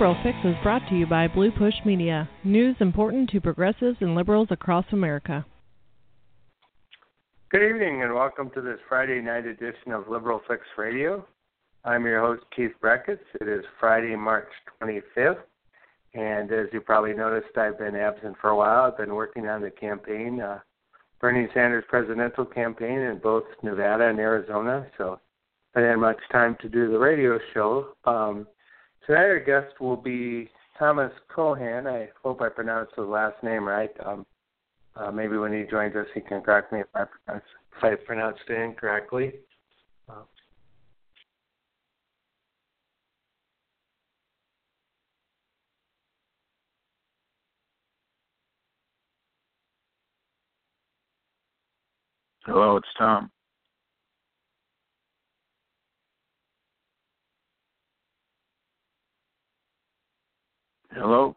[0.00, 2.26] Liberal Fix is brought to you by Blue Push Media.
[2.42, 5.44] News important to progressives and liberals across America.
[7.50, 11.26] Good evening and welcome to this Friday night edition of Liberal Fix Radio.
[11.84, 13.18] I'm your host, Keith Breckitz.
[13.42, 14.48] It is Friday, March
[14.82, 15.42] 25th.
[16.14, 18.84] And as you probably noticed, I've been absent for a while.
[18.84, 20.60] I've been working on the campaign, uh,
[21.20, 24.86] Bernie Sanders presidential campaign in both Nevada and Arizona.
[24.96, 25.20] So
[25.74, 27.88] I didn't have much time to do the radio show.
[28.06, 28.46] Um,
[29.10, 31.88] tonight our guest will be Thomas Kochan.
[31.88, 33.90] I hope I pronounced his last name right.
[34.06, 34.24] Um,
[34.94, 37.44] uh, maybe when he joins us, he can correct me if I pronounce
[37.76, 39.32] if I pronounced it incorrectly.
[52.46, 53.30] Hello, it's Tom.
[60.94, 61.36] Hello?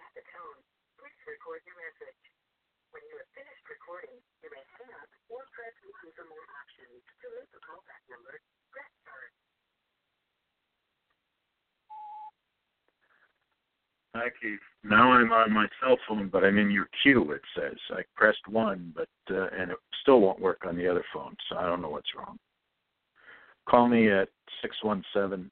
[0.00, 0.60] At the tone,
[1.00, 2.20] please record your message.
[2.94, 7.02] When you have finished recording, you may hang up or press 1 for more options.
[7.24, 8.36] To leave a callback number,
[8.74, 9.22] press star.
[14.16, 14.64] Hi, Keith.
[15.20, 17.32] I'm on my cell phone, but I'm in your queue.
[17.32, 21.04] It says I pressed one, but uh, and it still won't work on the other
[21.12, 21.36] phone.
[21.48, 22.38] So I don't know what's wrong.
[23.68, 24.28] Call me at
[24.62, 25.50] six one seven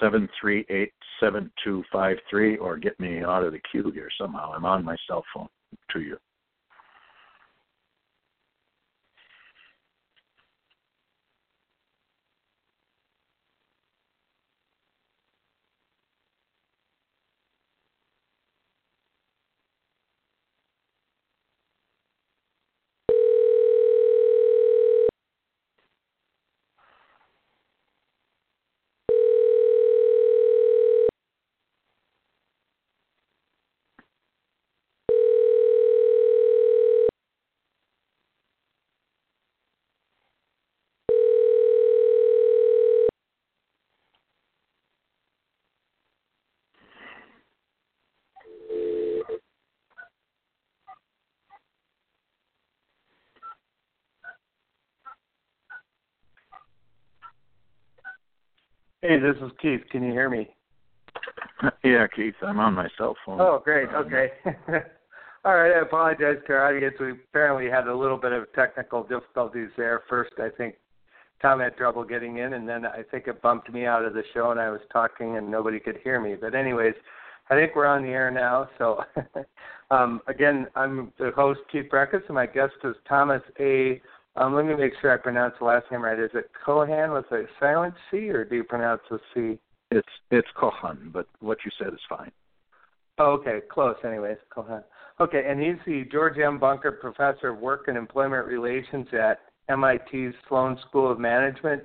[0.00, 4.08] seven three eight seven two five three, or get me out of the queue here
[4.18, 4.52] somehow.
[4.52, 5.48] I'm on my cell phone
[5.92, 6.16] to you.
[59.02, 59.82] Hey, this is Keith.
[59.90, 60.48] Can you hear me?
[61.84, 63.40] Yeah, Keith, I'm on my cell phone.
[63.40, 63.88] Oh, great.
[63.88, 64.30] Okay.
[65.44, 65.72] All right.
[65.76, 66.94] I apologize to our audience.
[66.98, 70.02] We apparently had a little bit of technical difficulties there.
[70.08, 70.76] First, I think
[71.40, 74.22] Tom had trouble getting in, and then I think it bumped me out of the
[74.32, 76.36] show, and I was talking and nobody could hear me.
[76.40, 76.94] But anyways,
[77.50, 78.68] I think we're on the air now.
[78.78, 79.04] So
[79.90, 84.00] um, again, I'm the host Keith Breckitz, and my guest is Thomas A.
[84.36, 86.18] Um, let me make sure I pronounce the last name right.
[86.18, 89.58] Is it Kochan with a silent C, or do you pronounce the C?
[89.90, 92.32] It's it's Kochan, but what you said is fine.
[93.18, 93.96] Oh, okay, close.
[94.04, 94.82] Anyways, Kochan.
[95.20, 96.58] Okay, and he's the George M.
[96.58, 101.82] Bunker Professor of Work and Employment Relations at MIT's Sloan School of Management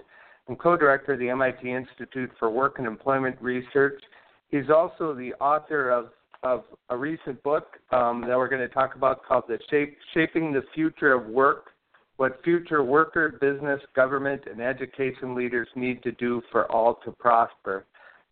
[0.48, 4.02] and co-director of the MIT Institute for Work and Employment Research.
[4.50, 6.12] He's also the author of
[6.44, 10.54] of a recent book um, that we're going to talk about called "The Shape, Shaping
[10.54, 11.72] the Future of Work:
[12.18, 17.86] What Future Worker, Business, Government, and Education Leaders Need to Do for All to Prosper."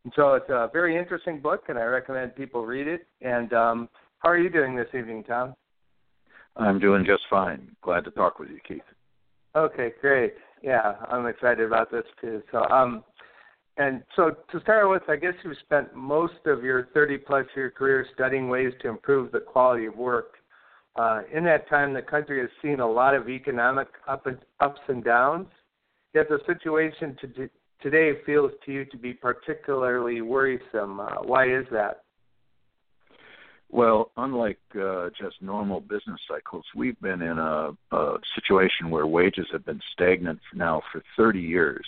[0.03, 3.07] And so it's a very interesting book, and I recommend people read it.
[3.21, 3.89] And um,
[4.19, 5.55] how are you doing this evening, Tom?
[6.55, 7.75] I'm doing just fine.
[7.81, 8.81] Glad to talk with you, Keith.
[9.55, 10.33] Okay, great.
[10.61, 12.41] Yeah, I'm excited about this too.
[12.51, 13.03] So, um,
[13.77, 17.71] and so to start with, I guess you've spent most of your 30 plus year
[17.71, 20.35] career studying ways to improve the quality of work.
[20.95, 24.79] Uh, in that time, the country has seen a lot of economic up and, ups
[24.87, 25.47] and downs.
[26.13, 27.49] Yet the situation to,
[27.81, 31.01] today feels to you to be particularly worrisome.
[31.01, 32.03] Uh, why is that?
[33.69, 39.47] Well, unlike uh, just normal business cycles, we've been in a, a situation where wages
[39.51, 41.85] have been stagnant now for 30 years.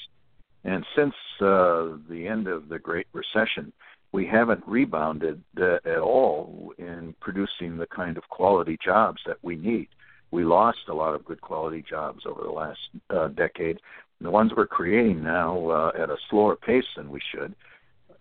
[0.65, 3.71] And since uh, the end of the Great Recession,
[4.11, 9.55] we haven't rebounded uh, at all in producing the kind of quality jobs that we
[9.55, 9.87] need.
[10.31, 13.79] We lost a lot of good quality jobs over the last uh, decade.
[14.19, 17.55] The ones we're creating now uh, at a slower pace than we should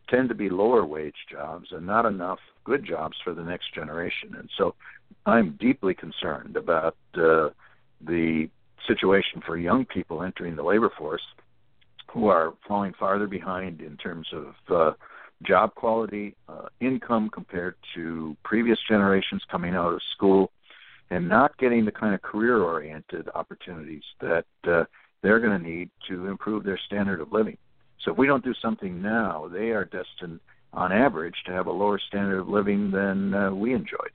[0.08, 4.36] tend to be lower wage jobs and not enough good jobs for the next generation.
[4.38, 4.74] And so
[5.24, 7.48] I'm deeply concerned about uh,
[8.00, 8.48] the
[8.86, 11.22] situation for young people entering the labor force
[12.12, 14.92] who are falling farther behind in terms of uh,
[15.42, 20.50] job quality, uh, income compared to previous generations coming out of school,
[21.10, 24.84] and not getting the kind of career oriented opportunities that uh,
[25.22, 27.58] they're going to need to improve their standard of living.
[28.02, 30.40] So if we don't do something now, they are destined,
[30.72, 34.12] on average, to have a lower standard of living than uh, we enjoyed.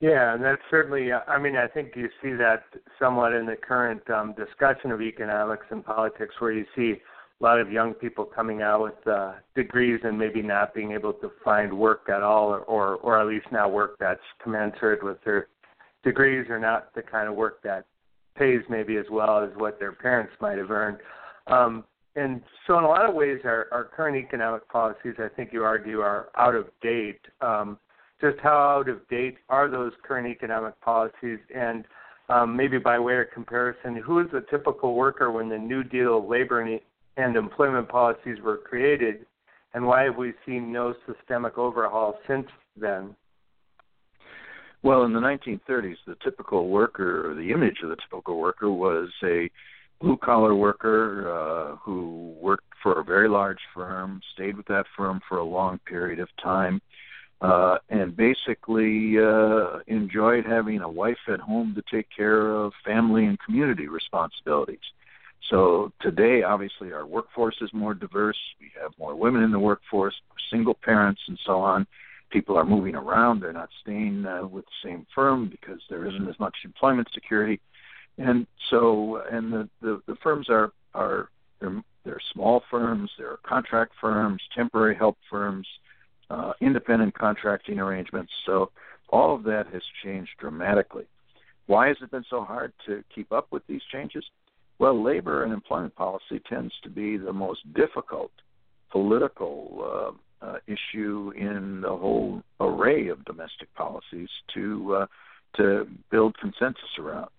[0.00, 1.10] Yeah, and that's certainly.
[1.10, 2.62] Uh, I mean, I think you see that
[3.00, 7.00] somewhat in the current um, discussion of economics and politics, where you see
[7.40, 11.12] a lot of young people coming out with uh, degrees and maybe not being able
[11.12, 15.18] to find work at all, or, or or at least not work that's commensurate with
[15.24, 15.46] their
[16.02, 17.84] degrees, or not the kind of work that
[18.36, 20.98] pays maybe as well as what their parents might have earned.
[21.46, 21.84] Um,
[22.16, 25.62] and so, in a lot of ways, our, our current economic policies, I think you
[25.62, 27.20] argue, are out of date.
[27.40, 27.78] Um,
[28.20, 31.38] just how out of date are those current economic policies?
[31.54, 31.84] And
[32.28, 36.28] um, maybe by way of comparison, who is the typical worker when the New Deal
[36.28, 36.60] labor
[37.18, 39.26] and, employment policies were created?
[39.74, 43.14] And why have we seen no systemic overhaul since then?
[44.82, 49.08] Well, in the 1930s, the typical worker, or the image of the typical worker, was
[49.24, 49.50] a
[50.00, 55.20] blue collar worker uh, who worked for a very large firm, stayed with that firm
[55.28, 56.80] for a long period of time,
[57.40, 63.26] uh, and basically uh, enjoyed having a wife at home to take care of family
[63.26, 64.78] and community responsibilities.
[65.50, 68.38] So today, obviously, our workforce is more diverse.
[68.60, 70.14] We have more women in the workforce,
[70.50, 71.86] single parents, and so on.
[72.30, 76.28] People are moving around; they're not staying uh, with the same firm because there isn't
[76.28, 77.60] as much employment security
[78.18, 81.30] and so and the the, the firms are are
[81.60, 85.66] they're, they're small firms, there are contract firms, temporary help firms,
[86.30, 88.32] uh, independent contracting arrangements.
[88.46, 88.70] So
[89.08, 91.04] all of that has changed dramatically.
[91.66, 94.24] Why has it been so hard to keep up with these changes?
[94.78, 98.30] Well, labor and employment policy tends to be the most difficult
[98.90, 105.06] political uh, uh, issue in the whole array of domestic policies to uh,
[105.56, 107.30] to build consensus around.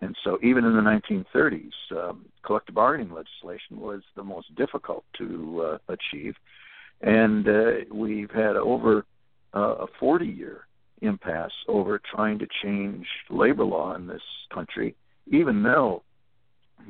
[0.00, 5.78] And so, even in the 1930s, um, collective bargaining legislation was the most difficult to
[5.88, 6.34] uh, achieve.
[7.00, 9.04] And uh, we've had over
[9.54, 10.66] uh, a 40 year
[11.00, 14.94] impasse over trying to change labor law in this country,
[15.26, 16.02] even though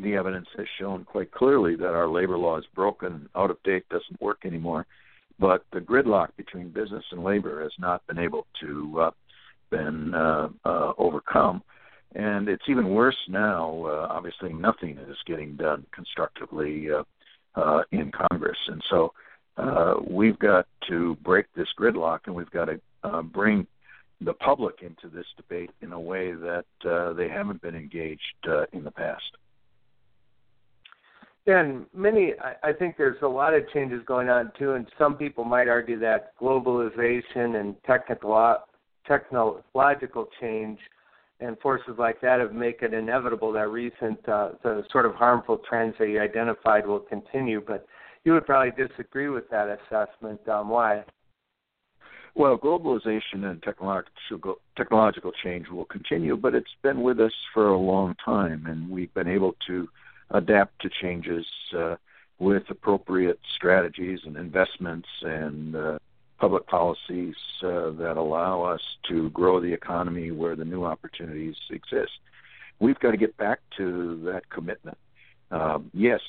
[0.03, 3.89] the evidence has shown quite clearly that our labor law is broken, out of date,
[3.89, 4.87] doesn't work anymore.
[5.39, 9.11] But the gridlock between business and labor has not been able to uh,
[9.71, 11.63] been uh, uh, overcome.
[12.15, 13.85] And it's even worse now.
[13.87, 17.03] Uh, obviously, nothing is getting done constructively uh,
[17.61, 19.13] uh, in Congress, and so
[19.57, 23.67] uh, we've got to break this gridlock, and we've got to uh, bring
[24.21, 28.65] the public into this debate in a way that uh, they haven't been engaged uh,
[28.73, 29.23] in the past.
[31.47, 35.17] And many, I, I think there's a lot of changes going on too, and some
[35.17, 38.59] people might argue that globalization and technical
[39.07, 40.79] technological change
[41.41, 45.61] and forces like that have make it inevitable that recent uh, the sort of harmful
[45.69, 47.61] trends that you identified will continue.
[47.65, 47.87] But
[48.25, 50.49] you would probably disagree with that assessment.
[50.49, 51.05] Um, why?
[52.35, 57.79] Well, globalization and technological technological change will continue, but it's been with us for a
[57.79, 59.89] long time, and we've been able to
[60.31, 61.97] adapt to changes uh,
[62.39, 65.99] with appropriate strategies and investments and uh,
[66.39, 72.13] public policies uh, that allow us to grow the economy where the new opportunities exist.
[72.81, 74.99] We've got to get back to that commitment.
[75.51, 76.21] Um, yes,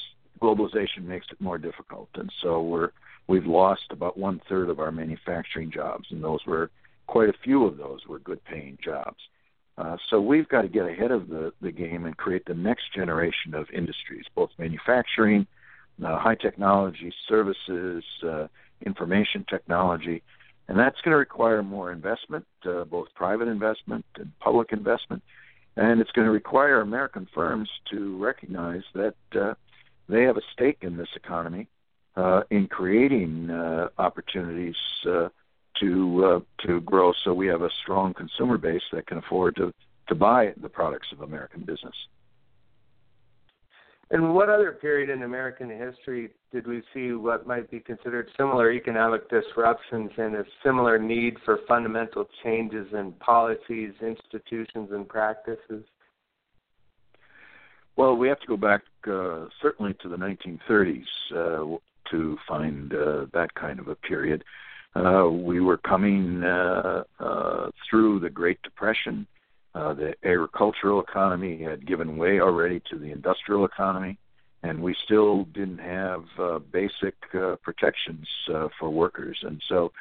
[0.42, 2.92] globalization makes it more difficult, and so we're
[3.28, 6.70] we've lost about one third of our manufacturing jobs, and those were
[7.08, 9.18] quite a few of those were good paying jobs.
[9.78, 12.94] Uh, so we've got to get ahead of the, the game and create the next
[12.94, 15.46] generation of industries, both manufacturing,
[16.04, 18.48] uh, high technology, services, uh,
[18.86, 20.24] information technology,
[20.68, 25.22] and that's going to require more investment, uh, both private investment and public investment,
[25.76, 29.54] and it's going to require American firms to recognize that uh,
[30.08, 31.68] they have a stake in this economy
[32.50, 33.52] in creating
[33.98, 34.76] opportunities
[35.80, 39.74] to uh, to grow, so we have a strong consumer base that can afford to
[40.08, 41.96] to buy the products of American business.
[44.12, 48.72] And what other period in American history did we see what might be considered similar
[48.72, 55.84] economic disruptions and a similar need for fundamental changes in policies, institutions, and practices?
[57.96, 61.78] Well, we have to go back uh, certainly to the 1930s uh,
[62.12, 64.44] to find uh, that kind of a period.
[64.96, 69.28] Uh, we were coming uh, uh, through the Great Depression.
[69.74, 74.18] Uh, the agricultural economy had given way already to the industrial economy,
[74.64, 79.38] and we still didn't have uh, basic uh, protections uh, for workers.
[79.44, 79.92] And so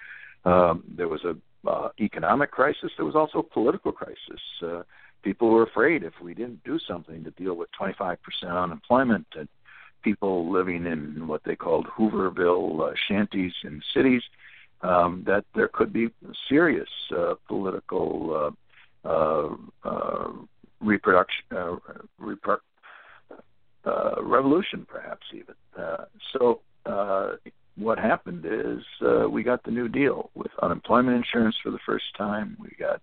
[0.45, 1.35] um, there was a
[1.69, 2.93] uh, economic crisis.
[2.97, 4.41] There was also a political crisis.
[4.63, 4.83] Uh,
[5.23, 9.49] people were afraid if we didn't do something to deal with 25% unemployment and
[10.03, 14.23] people living in what they called Hooverville uh, shanties in cities,
[14.85, 16.09] um, that there could be
[16.49, 18.55] serious uh, political
[19.05, 20.33] uh, uh, uh,
[20.81, 21.77] reproduction, uh,
[22.21, 22.59] repro-
[23.87, 25.55] uh, revolution, perhaps even.
[26.33, 26.61] So
[27.77, 28.83] what happened is
[29.31, 32.57] we got the New Deal with unemployment insurance for the first time.
[32.61, 33.01] We got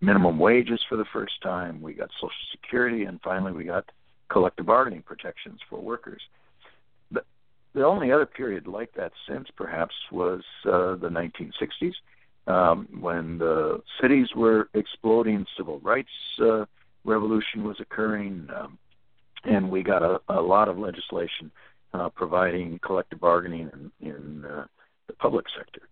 [0.00, 1.80] minimum wages for the first time.
[1.80, 3.84] We got Social Security, and finally we got
[4.28, 6.22] collective bargaining protections for workers.
[7.72, 11.94] The, only other period like that since, perhaps, was uh, the 1960s,
[12.46, 16.10] um, when the cities were exploding, civil rights
[16.40, 16.64] uh,
[17.04, 18.78] revolution was occurring, um,
[19.44, 21.50] and we got a, a lot of legislation
[21.94, 24.64] uh, providing collective bargaining in, in uh,
[25.06, 25.82] the public sector.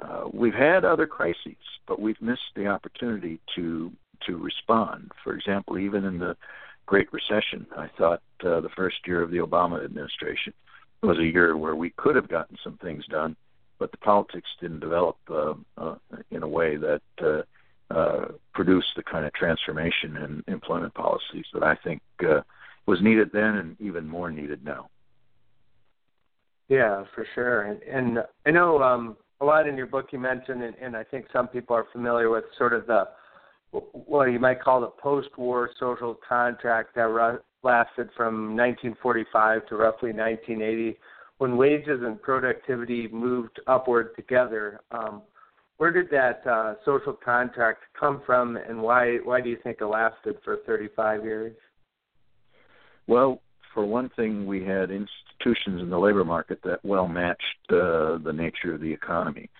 [0.00, 3.92] Uh, we've had other crises, but we've missed the opportunity to
[4.26, 5.12] to respond.
[5.22, 6.36] For example, even in the
[6.86, 10.54] Great Recession, I thought uh, the first year of the Obama administration
[11.04, 13.36] was a year where we could have gotten some things done,
[13.78, 15.96] but the politics didn't develop uh, uh,
[16.30, 17.42] in a way that uh,
[17.94, 22.40] uh, produced the kind of transformation in employment policies that I think uh,
[22.86, 24.88] was needed then and even more needed now.
[26.68, 27.62] Yeah, for sure.
[27.62, 31.04] And, and I know um, a lot in your book you mentioned, and, and I
[31.04, 33.08] think some people are familiar with sort of the
[33.92, 37.08] what you might call the post-war social contract that
[37.64, 40.98] lasted from 1945 to roughly 1980,
[41.38, 44.80] when wages and productivity moved upward together.
[44.90, 45.22] Um,
[45.78, 49.86] where did that uh, social contract come from, and why why do you think it
[49.86, 51.56] lasted for 35 years?
[53.08, 53.40] Well,
[53.74, 58.32] for one thing, we had institutions in the labor market that well matched uh, the
[58.32, 59.50] nature of the economy.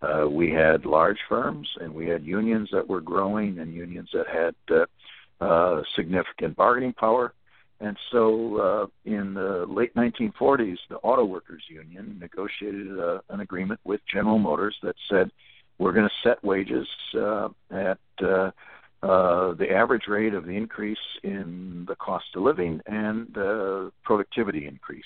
[0.00, 4.26] Uh, we had large firms and we had unions that were growing and unions that
[4.28, 7.32] had uh, uh, significant bargaining power.
[7.80, 13.80] And so uh, in the late 1940s, the Auto Workers Union negotiated uh, an agreement
[13.84, 15.30] with General Motors that said,
[15.78, 16.86] we're going to set wages
[17.18, 18.50] uh, at uh,
[19.02, 24.66] uh, the average rate of the increase in the cost of living and uh, productivity
[24.66, 25.04] increase.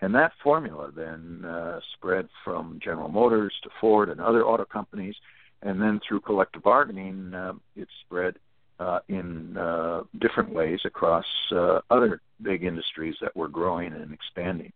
[0.00, 5.14] And that formula then uh, spread from General Motors to Ford and other auto companies,
[5.62, 8.34] and then through collective bargaining, uh, it spread
[8.84, 9.28] uh, in
[9.68, 11.28] uh, different ways across
[11.60, 12.12] uh, other
[12.48, 14.72] big industries that were growing and expanding.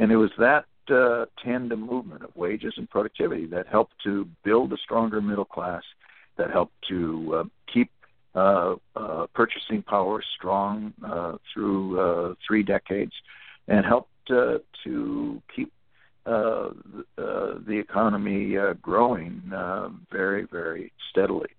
[0.00, 0.66] And it was that
[1.00, 4.12] uh, tandem movement of wages and productivity that helped to
[4.48, 5.84] build a stronger middle class,
[6.38, 6.98] that helped to
[7.36, 7.90] uh, keep
[8.42, 10.72] uh, uh, purchasing power strong
[11.12, 13.14] uh, through uh, three decades,
[13.72, 14.94] and helped uh, to
[15.54, 15.70] keep
[16.26, 16.70] uh,
[17.24, 19.88] uh, the economy uh, growing uh,
[20.18, 21.52] very, very steadily.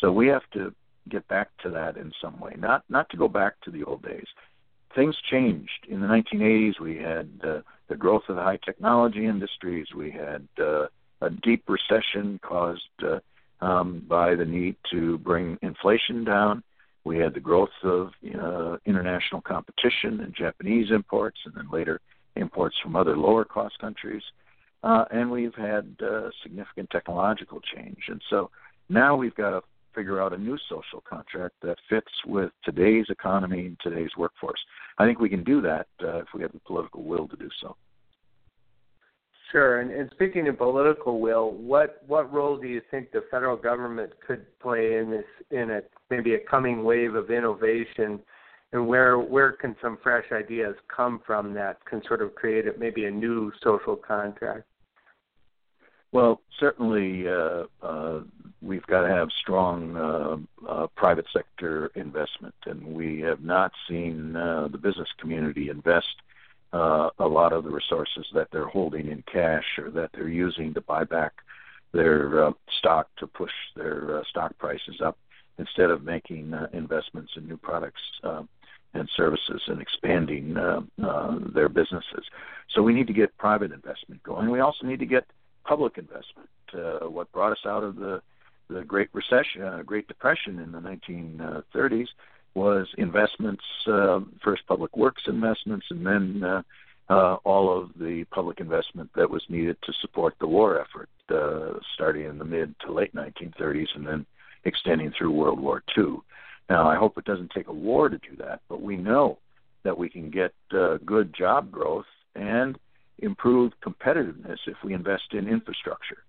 [0.00, 0.62] So we have to
[1.08, 4.02] get back to that in some way, not not to go back to the old
[4.02, 4.26] days.
[4.94, 6.78] Things changed in the 1980s.
[6.80, 9.86] We had uh, the growth of the high technology industries.
[9.96, 10.86] We had uh,
[11.22, 13.20] a deep recession caused uh,
[13.64, 16.62] um, by the need to bring inflation down.
[17.04, 22.00] We had the growth of uh, international competition and Japanese imports, and then later
[22.36, 24.22] imports from other lower cost countries.
[24.84, 27.98] Uh, and we've had uh, significant technological change.
[28.08, 28.50] And so
[28.88, 29.62] now we've got to
[29.94, 34.60] figure out a new social contract that fits with today's economy and today's workforce.
[34.98, 37.48] I think we can do that uh, if we have the political will to do
[37.60, 37.76] so.
[39.52, 39.80] Sure.
[39.80, 44.12] And, and speaking of political will, what what role do you think the federal government
[44.26, 45.80] could play in this in a
[46.10, 48.18] maybe a coming wave of innovation,
[48.72, 52.72] and where where can some fresh ideas come from that can sort of create a,
[52.78, 54.64] maybe a new social contract?
[56.12, 58.20] Well, certainly uh, uh,
[58.62, 60.36] we've got to have strong uh,
[60.68, 66.22] uh, private sector investment, and we have not seen uh, the business community invest
[66.72, 70.72] uh, a lot of the resources that they're holding in cash or that they're using
[70.74, 71.32] to buy back
[71.92, 75.18] their uh, stock to push their uh, stock prices up
[75.58, 78.42] instead of making uh, investments in new products uh,
[78.94, 82.24] and services and expanding uh, uh, their businesses.
[82.74, 84.50] So we need to get private investment going.
[84.50, 85.24] We also need to get
[85.64, 86.48] public investment.
[86.72, 88.22] Uh, what brought us out of the
[88.68, 92.08] the Great Recession, uh, Great Depression in the 1930s
[92.54, 96.62] was investments, uh, first public works investments, and then uh,
[97.08, 101.78] uh, all of the public investment that was needed to support the war effort, uh,
[101.94, 104.26] starting in the mid to late 1930s and then
[104.64, 106.16] extending through World War II.
[106.70, 109.38] Now, I hope it doesn't take a war to do that, but we know
[109.82, 112.78] that we can get uh, good job growth and
[113.18, 116.22] improved competitiveness if we invest in infrastructure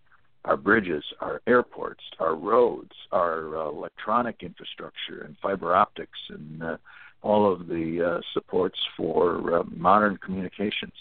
[0.45, 6.77] our bridges, our airports, our roads, our uh, electronic infrastructure, and fiber optics, and uh,
[7.21, 10.93] all of the uh, supports for uh, modern communications.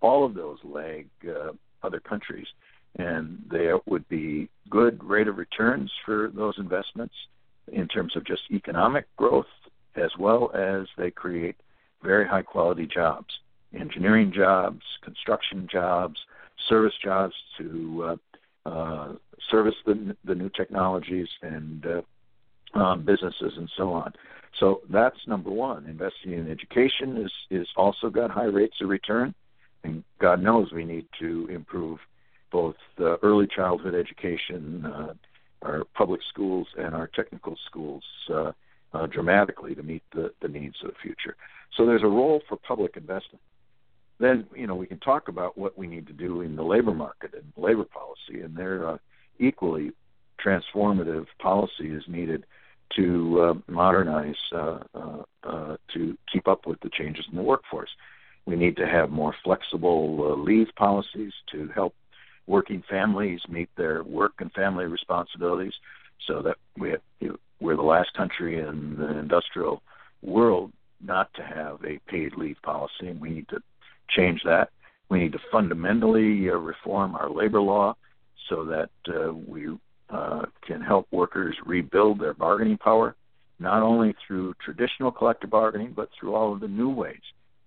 [0.00, 2.46] All of those lag uh, other countries,
[2.98, 7.14] and there would be good rate of returns for those investments
[7.72, 9.46] in terms of just economic growth,
[9.96, 11.56] as well as they create
[12.02, 13.26] very high quality jobs,
[13.78, 16.18] engineering jobs, construction jobs,
[16.68, 18.18] service jobs to
[18.66, 19.12] uh,
[19.50, 24.12] service the, the new technologies and uh, um, businesses and so on.
[24.58, 25.86] So that's number one.
[25.86, 29.34] Investing in education is is also got high rates of return,
[29.84, 31.98] and God knows we need to improve
[32.50, 35.14] both the early childhood education, uh,
[35.62, 38.52] our public schools, and our technical schools uh,
[38.94, 41.36] uh, dramatically to meet the, the needs of the future.
[41.76, 43.42] So there's a role for public investment
[44.18, 46.94] then you know we can talk about what we need to do in the labor
[46.94, 48.98] market and labor policy, and there uh,
[49.38, 49.92] equally
[50.44, 52.44] transformative policy is needed
[52.94, 57.90] to uh, modernize uh, uh, uh, to keep up with the changes in the workforce.
[58.46, 61.94] We need to have more flexible uh, leave policies to help
[62.46, 65.74] working families meet their work and family responsibilities,
[66.26, 69.82] so that we have, you know, we're the last country in the industrial
[70.22, 70.72] world
[71.04, 73.60] not to have a paid leave policy, and we need to
[74.08, 74.70] change that.
[75.08, 77.96] We need to fundamentally uh, reform our labor law
[78.48, 79.68] so that uh, we
[80.10, 83.16] uh, can help workers rebuild their bargaining power,
[83.58, 87.20] not only through traditional collective bargaining, but through all of the new ways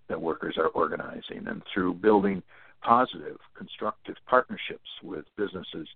[0.08, 2.41] that workers are organizing and through building
[2.82, 5.88] positive, constructive partnerships with businesses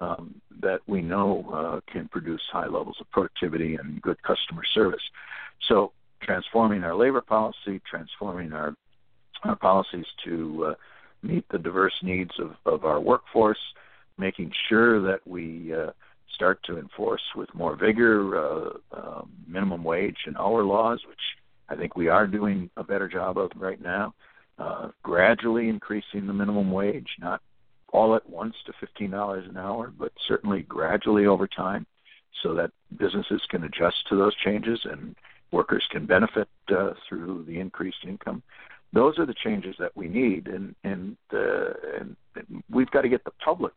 [0.00, 5.02] um, that we know uh, can produce high levels of productivity and good customer service.
[5.68, 8.74] So, transforming our labor policy, transforming our
[9.44, 10.74] our policies to uh,
[11.22, 13.58] meet the diverse needs of, of our workforce,
[14.18, 15.90] making sure that we uh,
[16.34, 21.18] start to enforce with more vigor uh, uh, minimum wage and hour laws, which
[21.68, 24.14] I think we are doing a better job of right now.
[24.58, 27.40] Uh, gradually increasing the minimum wage, not
[27.92, 31.86] all at once to $15 an hour, but certainly gradually over time
[32.42, 35.14] so that businesses can adjust to those changes and
[35.52, 38.42] workers can benefit uh, through the increased income
[38.92, 42.16] those are the changes that we need, and and, uh, and
[42.70, 43.72] we've got to get the public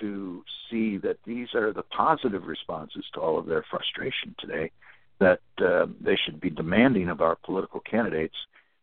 [0.00, 4.70] to see that these are the positive responses to all of their frustration today.
[5.18, 8.36] That uh, they should be demanding of our political candidates,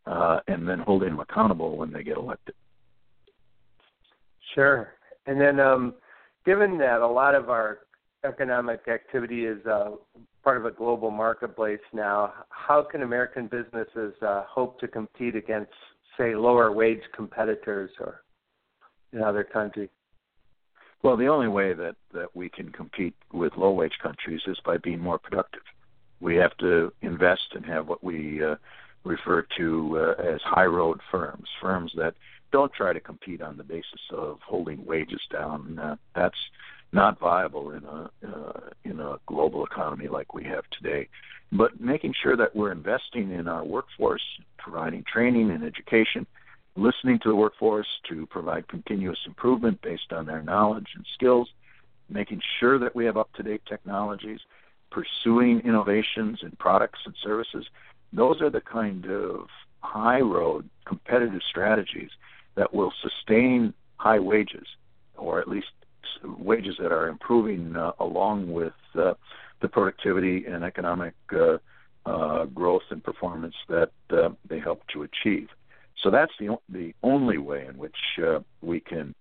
[0.06, 2.56] uh, and then holding them accountable when they get elected.
[4.54, 4.94] Sure,
[5.26, 5.94] and then um,
[6.46, 7.80] given that a lot of our
[8.26, 9.92] economic activity is uh,
[10.46, 15.74] part of a global marketplace now, how can American businesses uh, hope to compete against,
[16.18, 18.22] say, lower wage competitors or
[19.12, 19.90] in other countries?
[21.02, 24.78] Well, the only way that, that we can compete with low wage countries is by
[24.78, 25.64] being more productive.
[26.22, 28.56] We have to invest and have what we uh,
[29.04, 32.14] refer to uh, as high road firms, firms that
[32.52, 35.80] don't try to compete on the basis of holding wages down.
[35.80, 36.38] Uh, that's
[36.92, 41.08] not viable in a uh, in a global economy like we have today.
[41.52, 44.24] But making sure that we're investing in our workforce,
[44.58, 46.26] providing training and education,
[46.76, 51.50] listening to the workforce to provide continuous improvement based on their knowledge and skills,
[52.10, 54.40] making sure that we have up to date technologies,
[54.92, 57.66] pursuing innovations in products and services.
[58.12, 59.48] Those are the kind of
[59.82, 62.10] high road competitive strategies
[62.56, 64.68] that will sustain high wages
[65.18, 65.68] or at least
[66.24, 69.14] wages that are improving uh, along with uh,
[69.62, 71.58] the productivity and economic uh,
[72.06, 75.48] uh, growth and performance that uh, they help to achieve.
[76.04, 79.16] So that's the the only way in which uh, we can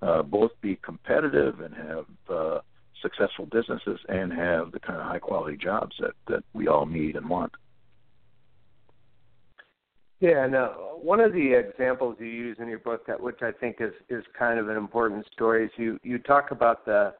[0.00, 2.60] uh, both be competitive and have uh,
[3.02, 7.16] successful businesses and have the kind of high quality jobs that that we all need
[7.16, 7.52] and want.
[10.20, 13.52] Yeah, and uh, one of the examples you use in your book that which I
[13.52, 17.14] think is is kind of an important story is you you talk about the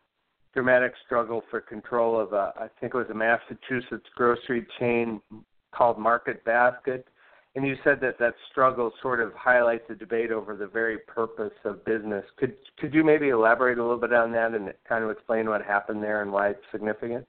[0.53, 5.21] dramatic struggle for control of a I think it was a Massachusetts grocery chain
[5.75, 7.09] called Market Basket,
[7.55, 11.55] and you said that that struggle sort of highlights the debate over the very purpose
[11.65, 12.25] of business.
[12.37, 15.63] Could could you maybe elaborate a little bit on that and kind of explain what
[15.63, 17.27] happened there and why it's significant?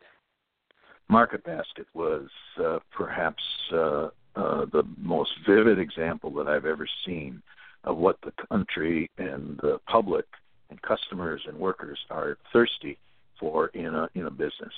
[1.08, 2.28] Market Basket was
[2.62, 7.42] uh, perhaps uh, uh, the most vivid example that I've ever seen
[7.84, 10.26] of what the country and the public
[10.70, 12.98] and customers and workers are thirsty
[13.40, 14.74] for in a in a business.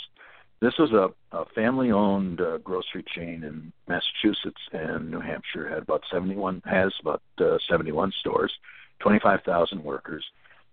[0.61, 5.67] This was a, a family-owned uh, grocery chain in Massachusetts and New Hampshire.
[5.67, 8.51] Had about 71 has about uh, 71 stores,
[8.99, 10.23] 25,000 workers,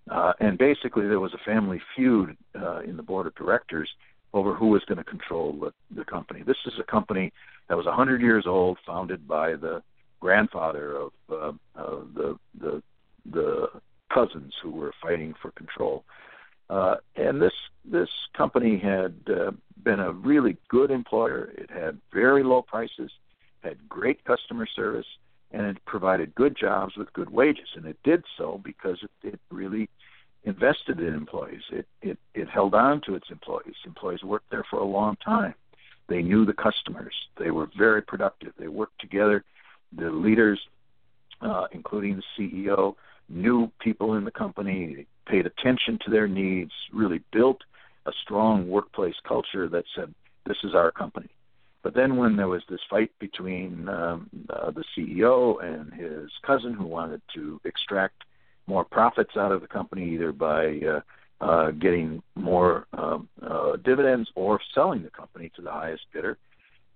[0.08, 3.88] uh, and basically there was a family feud uh, in the board of directors
[4.32, 6.42] over who was going to control the, the company.
[6.42, 7.32] This is a company
[7.68, 9.82] that was 100 years old, founded by the
[10.20, 12.82] grandfather of, uh, of the, the
[13.32, 13.68] the
[14.12, 16.04] cousins who were fighting for control.
[16.68, 17.52] Uh, and this
[17.84, 19.50] this company had uh,
[19.82, 21.50] been a really good employer.
[21.56, 23.10] It had very low prices,
[23.62, 25.06] had great customer service,
[25.50, 27.68] and it provided good jobs with good wages.
[27.74, 29.88] And it did so because it, it really
[30.44, 31.62] invested in employees.
[31.70, 33.74] It, it it held on to its employees.
[33.84, 35.54] Employees worked there for a long time.
[36.08, 37.14] They knew the customers.
[37.38, 38.52] They were very productive.
[38.58, 39.44] They worked together.
[39.96, 40.60] The leaders,
[41.40, 42.96] uh, including the CEO,
[43.28, 47.60] knew people in the company, paid attention to their needs, really built
[48.06, 50.12] a strong workplace culture that said,
[50.46, 51.28] "This is our company."
[51.82, 56.74] But then, when there was this fight between um, uh, the CEO and his cousin,
[56.74, 58.24] who wanted to extract
[58.66, 61.00] more profits out of the company, either by uh,
[61.40, 66.38] uh, getting more um, uh, dividends or selling the company to the highest bidder.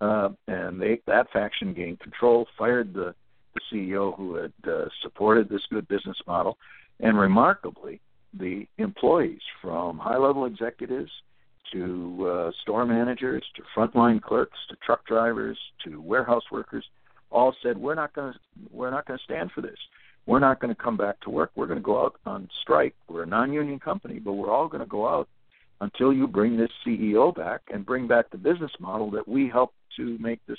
[0.00, 3.14] Uh, and they, that faction gained control, fired the,
[3.55, 6.59] the CEO who had uh, supported this good business model,
[7.00, 8.00] and remarkably,
[8.38, 11.11] the employees from high level executives
[11.72, 16.85] to uh, store managers to frontline clerks to truck drivers to warehouse workers
[17.31, 18.38] all said we're not going to
[18.70, 19.79] we're not going to stand for this
[20.27, 21.51] we're not going to come back to work.
[21.55, 22.95] We're going to go out on strike.
[23.09, 25.29] We're a non-union company, but we're all going to go out
[25.81, 29.75] until you bring this CEO back and bring back the business model that we helped
[29.97, 30.59] to make this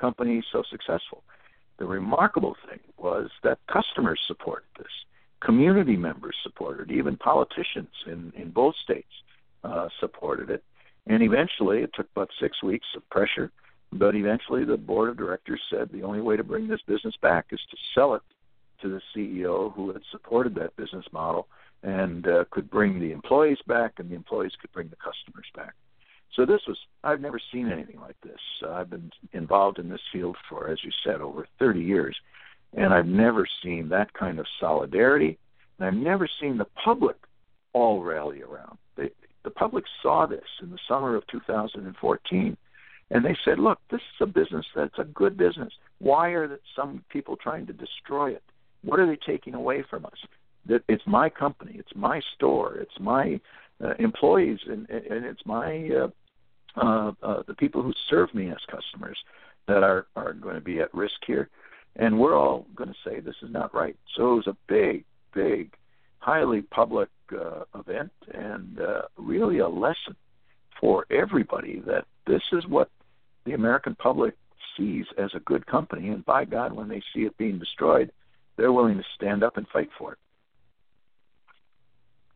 [0.00, 1.22] company so successful.
[1.78, 4.86] The remarkable thing was that customers supported this,
[5.40, 9.10] community members supported it, even politicians in, in both states
[9.64, 10.62] uh, supported it.
[11.06, 13.50] And eventually, it took about six weeks of pressure,
[13.92, 17.46] but eventually the board of directors said the only way to bring this business back
[17.50, 18.22] is to sell it
[18.84, 21.48] to the CEO who had supported that business model
[21.82, 25.74] and uh, could bring the employees back, and the employees could bring the customers back.
[26.36, 28.40] So this was I've never seen anything like this.
[28.62, 32.16] Uh, I've been involved in this field for, as you said, over 30 years,
[32.74, 35.38] and I've never seen that kind of solidarity,
[35.78, 37.16] and I've never seen the public
[37.72, 38.78] all rally around.
[38.96, 39.10] They,
[39.44, 42.56] the public saw this in the summer of 2014
[43.10, 45.72] and they said, "Look, this is a business that's a good business.
[45.98, 48.42] Why are some people trying to destroy it?
[48.84, 50.18] What are they taking away from us?
[50.66, 53.40] That it's my company, it's my store, it's my
[53.82, 56.08] uh, employees, and, and it's my uh,
[56.76, 59.18] uh, uh, the people who serve me as customers
[59.68, 61.48] that are are going to be at risk here,
[61.96, 63.96] and we're all going to say this is not right.
[64.16, 65.74] So it was a big, big,
[66.18, 70.16] highly public uh, event, and uh, really a lesson
[70.80, 72.90] for everybody that this is what
[73.44, 74.34] the American public
[74.76, 78.10] sees as a good company, and by God, when they see it being destroyed,
[78.56, 80.18] they're willing to stand up and fight for it.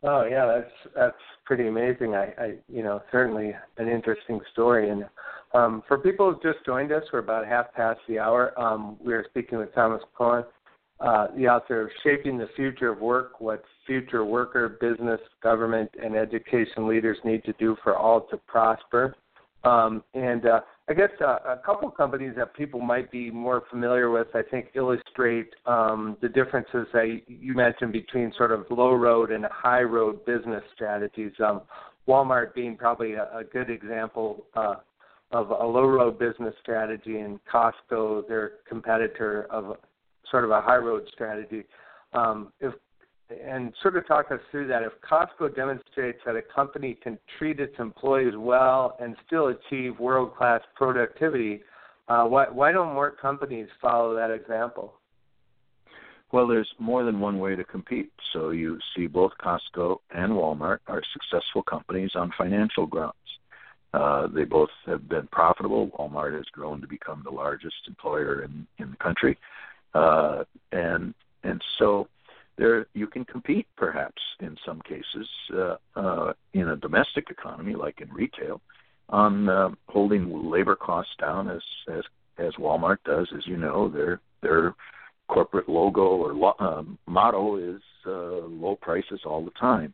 [0.01, 2.15] Oh yeah, that's that's pretty amazing.
[2.15, 4.89] I, I you know certainly an interesting story.
[4.89, 5.05] And
[5.53, 8.57] um, for people who just joined us, we're about half past the hour.
[8.59, 10.45] Um, we are speaking with Thomas Kochan,
[11.01, 16.15] uh, the author of Shaping the Future of Work: What Future Worker, Business, Government, and
[16.15, 19.15] Education Leaders Need to Do for All to Prosper.
[19.63, 24.09] Um, and uh, I guess uh, a couple companies that people might be more familiar
[24.09, 29.31] with, I think, illustrate um, the differences that you mentioned between sort of low road
[29.31, 31.33] and high road business strategies.
[31.45, 31.61] Um,
[32.07, 34.75] Walmart being probably a, a good example uh,
[35.31, 39.75] of a low road business strategy, and Costco, their competitor, of
[40.31, 41.65] sort of a high road strategy.
[42.13, 42.73] Um, if
[43.29, 44.81] and sort of talk us through that.
[44.83, 50.35] If Costco demonstrates that a company can treat its employees well and still achieve world
[50.35, 51.61] class productivity,
[52.07, 54.95] uh, why, why don't more companies follow that example?
[56.31, 58.11] Well, there's more than one way to compete.
[58.33, 63.15] So you see both Costco and Walmart are successful companies on financial grounds.
[63.93, 65.89] Uh, they both have been profitable.
[65.97, 69.35] Walmart has grown to become the largest employer in, in the country,
[69.95, 72.07] uh, and and so
[72.59, 78.01] there you can compete perhaps in some cases uh, uh, in a domestic economy like
[78.01, 78.61] in retail
[79.07, 82.03] on uh, holding labor costs down as as
[82.37, 83.27] as Walmart does.
[83.35, 84.75] As you know, their their
[85.27, 89.93] corporate logo or lo- um, motto is uh, low prices all the time,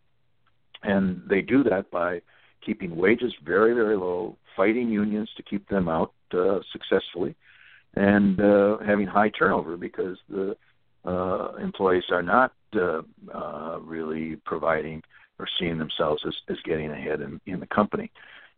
[0.84, 2.20] and they do that by
[2.66, 7.36] keeping wages very very low, fighting unions to keep them out uh, successfully,
[7.96, 10.58] and uh, having high turnover because the
[11.06, 13.02] uh, employees are not uh,
[13.34, 15.04] uh, really providing
[15.40, 18.12] or seeing themselves as, as getting ahead in, in the company.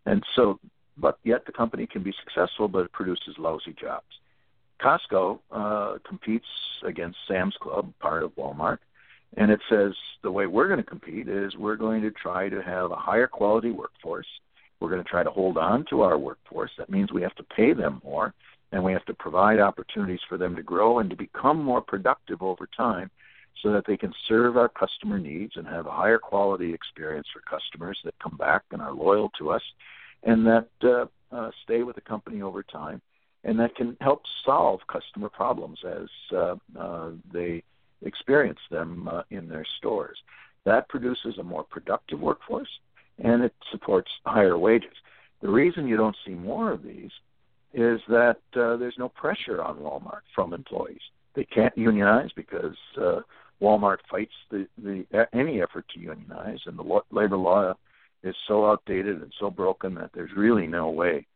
[0.06, 0.60] And so,
[0.98, 4.06] but yet the company can be successful, but it produces lousy jobs.
[4.82, 6.46] Costco uh, competes
[6.84, 8.78] against Sam's Club, part of Walmart,
[9.36, 12.62] and it says the way we're going to compete is we're going to try to
[12.62, 14.28] have a higher quality workforce.
[14.80, 16.72] We're going to try to hold on to our workforce.
[16.78, 18.34] That means we have to pay them more,
[18.72, 22.42] and we have to provide opportunities for them to grow and to become more productive
[22.42, 23.10] over time
[23.62, 27.42] so that they can serve our customer needs and have a higher quality experience for
[27.42, 29.64] customers that come back and are loyal to us
[30.24, 33.02] and that uh, uh, stay with the company over time
[33.44, 37.64] and that can help solve customer problems as uh, uh, they
[38.04, 40.18] experience them uh, in their stores.
[40.66, 42.70] That produces a more productive workforce
[43.20, 44.94] and it supports higher wages.
[45.42, 47.12] The reason you don't see more of these
[47.78, 51.02] is that uh, there's no pressure on Walmart from employees.
[51.36, 53.20] They can't unionize because uh,
[53.62, 57.76] Walmart fights the, the any effort to unionize, and the labor law
[58.24, 61.28] is so outdated and so broken that there's really no way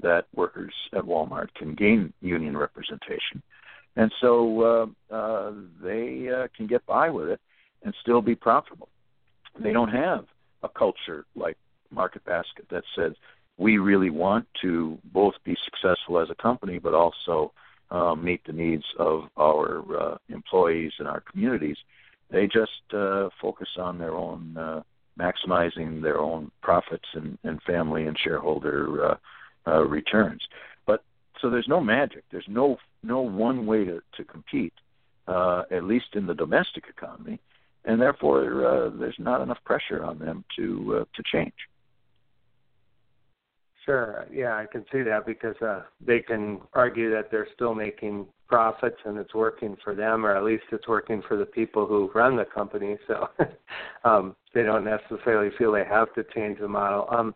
[0.00, 3.42] that workers at Walmart can gain union representation,
[3.96, 7.40] and so uh, uh, they uh, can get by with it
[7.82, 8.88] and still be profitable.
[9.60, 10.26] They don't have
[10.62, 11.56] a culture like
[11.90, 13.14] Market Basket that says
[13.58, 17.52] we really want to both be successful as a company, but also
[17.90, 21.76] uh, meet the needs of our uh, employees and our communities.
[22.30, 24.82] They just uh, focus on their own, uh,
[25.18, 29.16] maximizing their own profits and, and family and shareholder uh,
[29.66, 30.42] uh, returns.
[30.86, 31.02] But
[31.40, 32.24] so there's no magic.
[32.30, 34.74] There's no no one way to, to compete,
[35.26, 37.40] at least in the domestic economy,
[37.84, 41.54] and therefore there's not enough pressure on them to to change.
[43.88, 44.26] Sure.
[44.30, 48.98] Yeah, I can see that because uh, they can argue that they're still making profits
[49.06, 52.36] and it's working for them, or at least it's working for the people who run
[52.36, 52.98] the company.
[53.06, 53.30] So
[54.04, 57.06] um, they don't necessarily feel they have to change the model.
[57.10, 57.34] Um,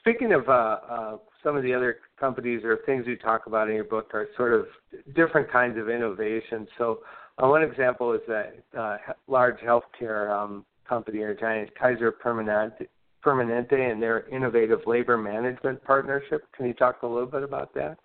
[0.00, 3.76] speaking of uh, uh, some of the other companies or things you talk about in
[3.76, 4.66] your book are sort of
[5.14, 6.66] different kinds of innovation.
[6.76, 7.02] So
[7.40, 8.96] uh, one example is that uh,
[9.28, 12.88] large healthcare um, company or giant Kaiser Permanente
[13.24, 16.44] Permanente and their innovative labor management partnership.
[16.56, 17.98] Can you talk a little bit about that?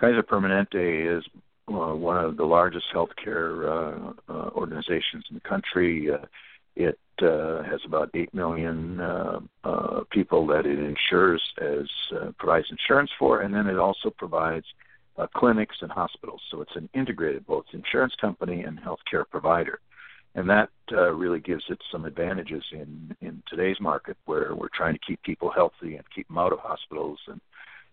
[0.00, 1.24] Kaiser Permanente is
[1.68, 6.10] uh, one of the largest healthcare uh, uh, organizations in the country.
[6.12, 6.24] Uh,
[6.76, 9.40] it uh, has about 8 million uh,
[10.10, 11.86] people that it insures as
[12.38, 14.66] provides insurance for, and then it also provides
[15.34, 16.40] clinics and hospitals.
[16.50, 19.78] So it's an integrated both insurance company and healthcare provider
[20.34, 24.94] and that uh, really gives it some advantages in in today's market where we're trying
[24.94, 27.40] to keep people healthy and keep them out of hospitals and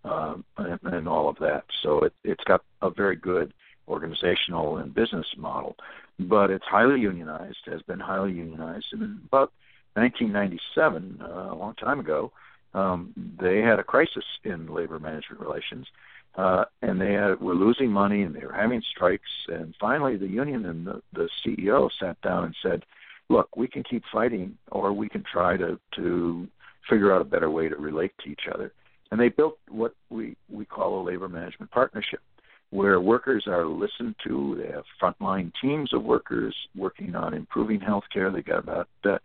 [0.04, 1.64] um, and, and all of that.
[1.84, 3.54] So it, it's got a very good
[3.88, 5.76] organizational and business model,
[6.20, 7.60] but it's highly unionized.
[7.66, 8.88] Has been highly unionized.
[8.94, 9.52] And in about
[9.94, 12.32] 1997, uh, a long time ago,
[12.74, 15.88] um, they had a crisis in labor management relations
[16.36, 19.30] uh, and they had, were losing money and they were having strikes.
[19.48, 22.84] And finally, the union and the, the CEO sat down and said,
[23.30, 26.48] "Look, we can keep fighting, or we can try to to
[26.90, 28.72] figure out a better way to relate to each other."
[29.12, 32.22] And they built what we we call a labor management partnership,
[32.70, 34.62] where workers are listened to.
[34.62, 38.34] They have frontline teams of workers working on improving healthcare.
[38.34, 39.18] They got about uh,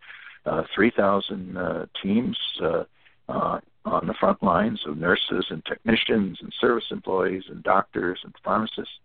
[0.45, 2.83] uh, 3,000 uh, teams uh,
[3.29, 8.33] uh, on the front lines of nurses and technicians and service employees and doctors and
[8.43, 8.99] pharmacists,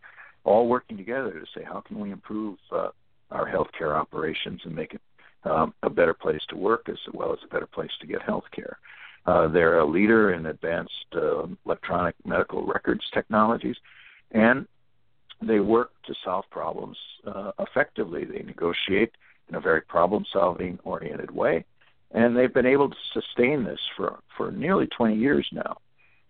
[0.44, 2.88] all working together to say how can we improve uh,
[3.30, 5.00] our healthcare operations and make it
[5.44, 8.44] um, a better place to work as well as a better place to get health
[8.54, 8.78] care.
[9.24, 13.76] Uh, they're a leader in advanced uh, electronic medical records technologies,
[14.32, 14.66] and
[15.40, 18.24] they work to solve problems uh, effectively.
[18.24, 19.12] They negotiate
[19.48, 21.64] in a very problem solving oriented way
[22.12, 25.76] and they've been able to sustain this for for nearly 20 years now.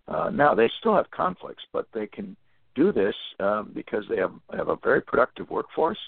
[0.08, 2.36] Uh, now they still have conflicts, but they can
[2.74, 5.98] do this uh, because they have have a very productive workforce,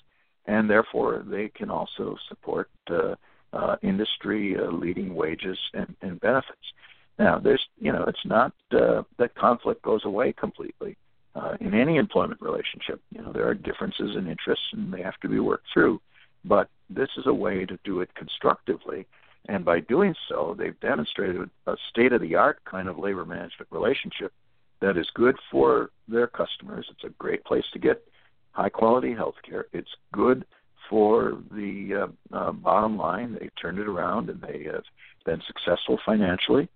[0.46, 3.14] and therefore they can also support uh,
[3.52, 6.72] uh, industry uh, leading wages and, and benefits.
[7.18, 10.96] Now, there's you know, it's not uh, that conflict goes away completely
[11.34, 13.00] uh, in any employment relationship.
[13.10, 16.00] You know, there are differences in interests, and they have to be worked through.
[16.44, 19.06] But this is a way to do it constructively,
[19.48, 24.32] and by doing so, they've demonstrated a state-of-the-art kind of labor management relationship
[24.80, 26.86] that is good for their customers.
[26.90, 28.06] It's a great place to get
[28.52, 29.66] high-quality health care.
[29.72, 30.44] It's good
[30.88, 33.36] for the uh, uh, bottom line.
[33.38, 34.84] They turned it around, and they have
[35.24, 36.68] been successful financially,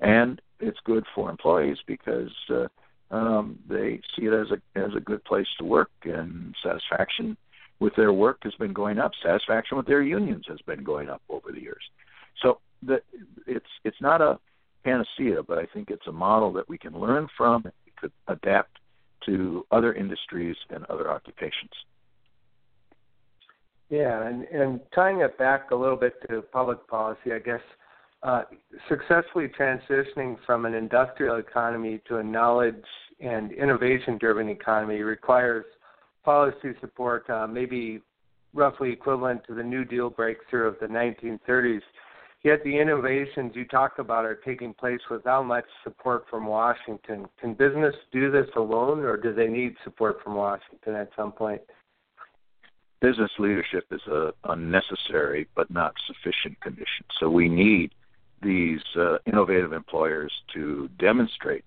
[0.00, 2.68] and it's good for employees because uh,
[3.10, 7.36] um, they see it as a as a good place to work, and satisfaction
[7.78, 9.12] with their work has been going up.
[9.22, 11.82] Satisfaction with their unions has been going up over the years.
[12.42, 13.00] So the,
[13.46, 14.38] it's it's not a
[14.84, 17.64] panacea, but I think it's a model that we can learn from.
[17.64, 18.78] We could adapt
[19.26, 21.72] to other industries and other occupations.
[23.88, 27.60] Yeah, and, and tying it back a little bit to public policy, I guess
[28.22, 28.42] uh,
[28.88, 32.74] successfully transitioning from an industrial economy to a knowledge
[33.20, 35.64] and innovation driven economy requires
[36.24, 38.00] policy support, uh, maybe
[38.52, 41.82] roughly equivalent to the New Deal breakthrough of the 1930s.
[42.42, 47.26] Yet the innovations you talk about are taking place without much support from Washington.
[47.40, 51.60] Can business do this alone, or do they need support from Washington at some point?
[53.00, 57.04] Business leadership is a unnecessary but not sufficient condition.
[57.18, 57.92] So we need
[58.42, 61.64] these uh, innovative employers to demonstrate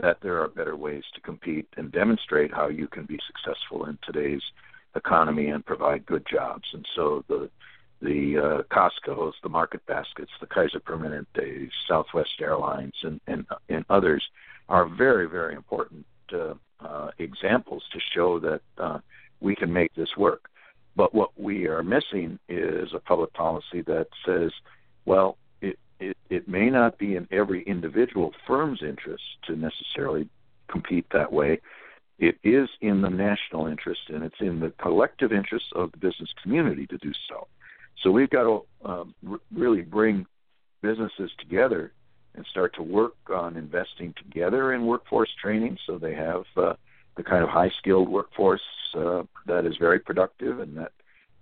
[0.00, 3.98] that there are better ways to compete and demonstrate how you can be successful in
[4.02, 4.42] today's
[4.94, 6.64] economy and provide good jobs.
[6.72, 7.50] And so the
[8.02, 14.22] the uh, Costco's, the Market Baskets, the Kaiser Permanente, Southwest Airlines, and, and, and others
[14.68, 18.98] are very, very important uh, uh, examples to show that uh,
[19.40, 20.48] we can make this work.
[20.96, 24.50] But what we are missing is a public policy that says,
[25.06, 30.28] well, it, it, it may not be in every individual firm's interest to necessarily
[30.68, 31.60] compete that way.
[32.18, 36.30] It is in the national interest and it's in the collective interest of the business
[36.42, 37.46] community to do so.
[38.02, 40.26] So we've got to um, r- really bring
[40.82, 41.92] businesses together
[42.34, 46.74] and start to work on investing together in workforce training so they have uh,
[47.16, 48.62] the kind of high skilled workforce
[48.96, 50.92] uh, that is very productive and that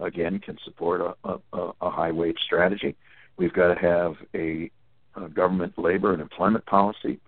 [0.01, 2.97] again can support a, a, a high wage strategy.
[3.37, 4.71] We've got to have a,
[5.15, 7.21] a government labor and employment policy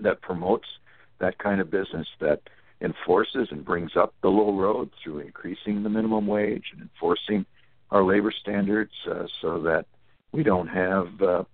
[0.00, 0.66] that promotes
[1.20, 2.40] that kind of business that
[2.80, 7.44] enforces and brings up the low road through increasing the minimum wage and enforcing
[7.90, 9.86] our labor standards uh, so that
[10.32, 11.44] we don't have uh,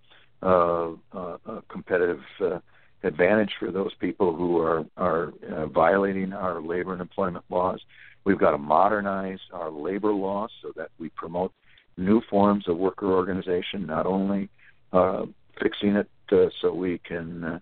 [0.42, 2.58] uh, uh, a competitive uh,
[3.02, 7.80] advantage for those people who are are uh, violating our labor and employment laws.
[8.24, 11.52] We've got to modernize our labor laws so that we promote
[11.96, 14.48] new forms of worker organization, not only
[14.92, 15.26] uh,
[15.62, 17.58] fixing it uh, so we can uh,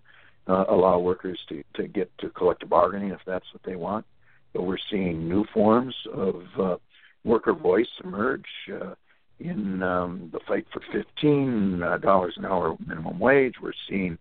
[0.47, 4.05] uh, allow workers to, to get to collective bargaining if that's what they want,
[4.53, 6.75] but we're seeing new forms of uh,
[7.23, 8.95] worker voice emerge uh,
[9.39, 10.81] in um, the fight for
[11.23, 13.55] $15 uh, an hour minimum wage.
[13.61, 14.17] We're seeing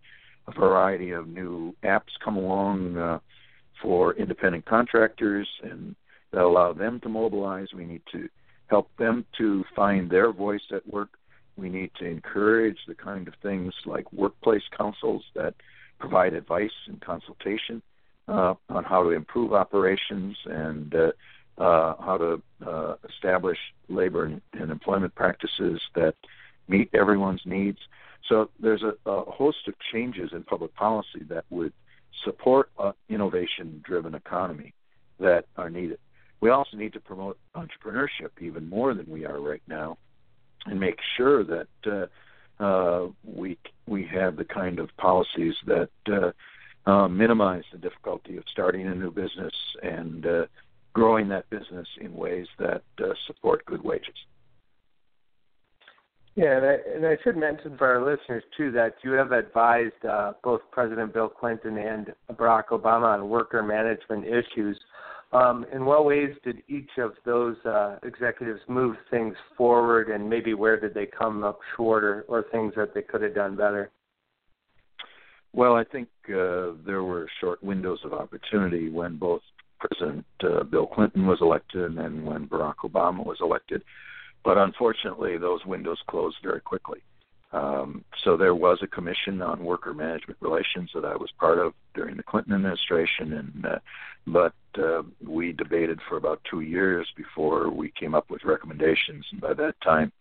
[0.47, 3.19] a variety of new apps come along uh,
[3.81, 5.95] for independent contractors and
[6.33, 7.69] that allow them to mobilize.
[7.75, 8.29] We need to
[8.69, 11.11] help them to find their voice at work.
[11.57, 15.55] We need to encourage the kind of things like workplace councils that
[15.99, 17.83] provide advice and consultation
[18.29, 21.13] uh, on how to improve operations and uh,
[21.59, 26.15] uh, how to uh, establish labor and, and, employment practices that
[26.67, 27.79] meet everyone's needs.
[28.29, 31.73] So there's a, a host of changes in public policy that would
[32.25, 34.73] support an innovation-driven economy
[35.21, 35.99] that are needed.
[36.41, 39.99] We also need to promote entrepreneurship even more than we are right now,
[40.67, 46.33] and make sure that uh, uh, we we have the kind of policies that uh,
[46.91, 50.47] uh, minimize the difficulty of starting a new business and uh,
[50.93, 54.15] growing that business in ways that uh, support good wages.
[56.35, 60.05] Yeah, and I, and I should mention for our listeners too that you have advised
[60.09, 64.79] uh, both President Bill Clinton and Barack Obama on worker management issues.
[65.33, 70.53] Um, in what ways did each of those uh, executives move things forward, and maybe
[70.53, 73.91] where did they come up short, or, or things that they could have done better?
[75.55, 79.43] Well, I think uh, there were short windows of opportunity when both
[79.83, 83.83] President uh, Bill Clinton was elected and then when Barack Obama was elected.
[84.45, 87.01] But unfortunately, those windows closed very quickly.
[87.53, 91.75] Um, so there was a commission on worker management relations that I was part of
[91.95, 93.79] during the Clinton administration, and uh,
[94.27, 99.27] but uh, we debated for about two years before we came up with recommendations.
[99.33, 100.13] And by that time,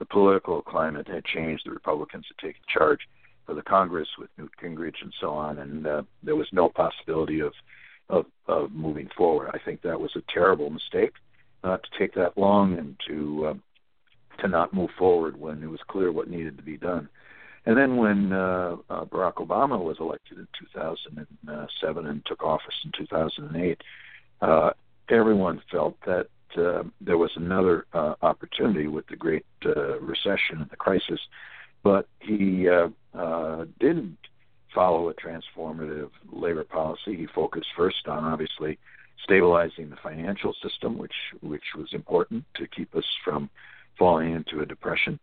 [0.00, 1.64] the political climate had changed.
[1.64, 3.00] The Republicans had taken charge
[3.46, 7.40] for the Congress with Newt Gingrich and so on, and uh, there was no possibility
[7.40, 7.52] of,
[8.10, 9.50] of of moving forward.
[9.54, 11.12] I think that was a terrible mistake
[11.62, 13.54] not to take that long and to uh,
[14.42, 17.08] to not move forward when it was clear what needed to be done.
[17.66, 22.92] And then when uh, uh, Barack Obama was elected in 2007 and took office in
[22.96, 23.82] 2008,
[24.40, 24.70] uh,
[25.10, 30.70] everyone felt that uh, there was another uh, opportunity with the Great uh, Recession and
[30.70, 31.20] the crisis,
[31.82, 34.16] but he uh, uh, didn't
[34.74, 37.16] follow a transformative labor policy.
[37.16, 38.78] He focused first on obviously
[39.24, 43.50] stabilizing the financial system, which which was important to keep us from
[43.98, 45.18] falling into a depression,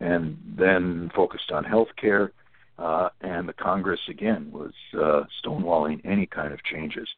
[0.00, 2.32] and then focused on health care.
[2.78, 7.08] Uh, and the Congress again was uh, stonewalling any kind of changes,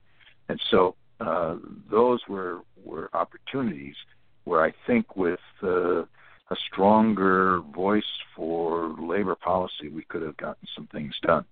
[0.48, 1.56] and so uh,
[1.90, 3.96] those were were opportunities
[4.44, 6.02] where I think with uh,
[6.50, 8.02] a stronger voice
[8.34, 11.44] for labor policy, we could have gotten some things done.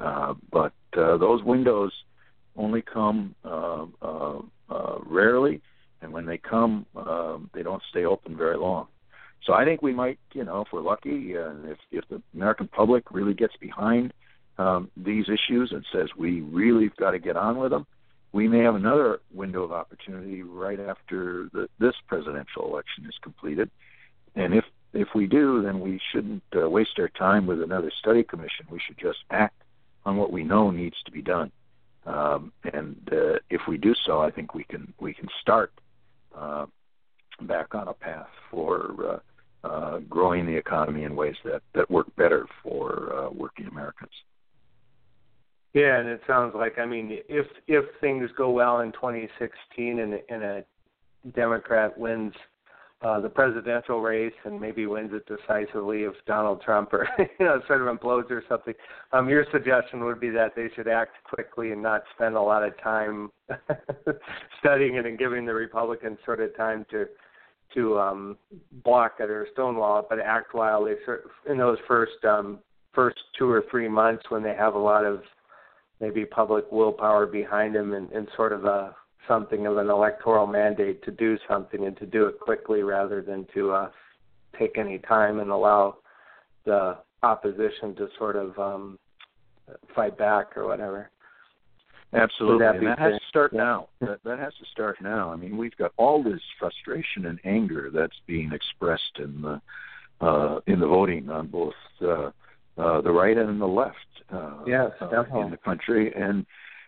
[0.00, 1.92] Uh, but uh, those windows
[2.56, 4.38] only come uh, uh,
[4.70, 5.60] uh, rarely,
[6.02, 8.86] and when they come, uh, they don't stay open very long.
[9.44, 12.68] So I think we might, you know, if we're lucky, uh, if if the American
[12.68, 14.12] public really gets behind
[14.58, 17.86] um, these issues and says we really've got to get on with them,
[18.32, 23.70] we may have another window of opportunity right after the, this presidential election is completed.
[24.34, 24.64] And if
[24.94, 28.66] if we do, then we shouldn't uh, waste our time with another study commission.
[28.70, 29.60] We should just act
[30.04, 31.50] on what we know needs to be done.
[32.06, 35.72] Um, and uh, if we do so, I think we can we can start
[36.36, 36.66] uh,
[37.42, 39.20] back on a path for
[39.64, 44.12] uh, uh, growing the economy in ways that that work better for uh, working Americans.
[45.72, 50.20] Yeah, and it sounds like I mean, if if things go well in 2016 and,
[50.28, 50.64] and a
[51.34, 52.34] Democrat wins
[53.04, 57.60] uh, the presidential race and maybe wins it decisively if Donald Trump or you know
[57.66, 58.74] sort of implodes or something.
[59.12, 62.62] Um, your suggestion would be that they should act quickly and not spend a lot
[62.62, 63.30] of time
[64.60, 67.04] studying it and giving the Republicans sort of time to
[67.74, 68.38] to um,
[68.84, 72.58] block it or stonewall it, but act while they sort of, in those first um,
[72.94, 75.22] first two or three months when they have a lot of
[76.00, 78.94] maybe public willpower behind them and, and sort of a
[79.28, 83.46] something of an electoral mandate to do something and to do it quickly rather than
[83.54, 83.90] to uh,
[84.58, 85.96] take any time and allow
[86.64, 88.98] the opposition to sort of um,
[89.94, 91.10] fight back or whatever.
[92.12, 93.88] Absolutely, that and that has to start now.
[94.00, 95.32] That that has to start now.
[95.32, 99.60] I mean, we've got all this frustration and anger that's being expressed in the
[100.24, 102.30] uh, in the voting on both uh,
[102.78, 103.96] uh, the right and the left
[104.32, 106.46] uh, yes, uh, in the country, and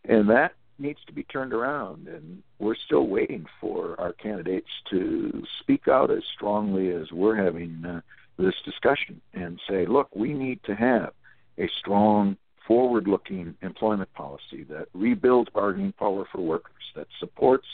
[0.08, 2.08] and that needs to be turned around.
[2.08, 7.84] And we're still waiting for our candidates to speak out as strongly as we're having
[7.84, 8.00] uh,
[8.38, 11.12] this discussion and say, look, we need to have
[11.58, 17.66] a strong, forward looking employment policy that rebuilds bargaining power for workers, that supports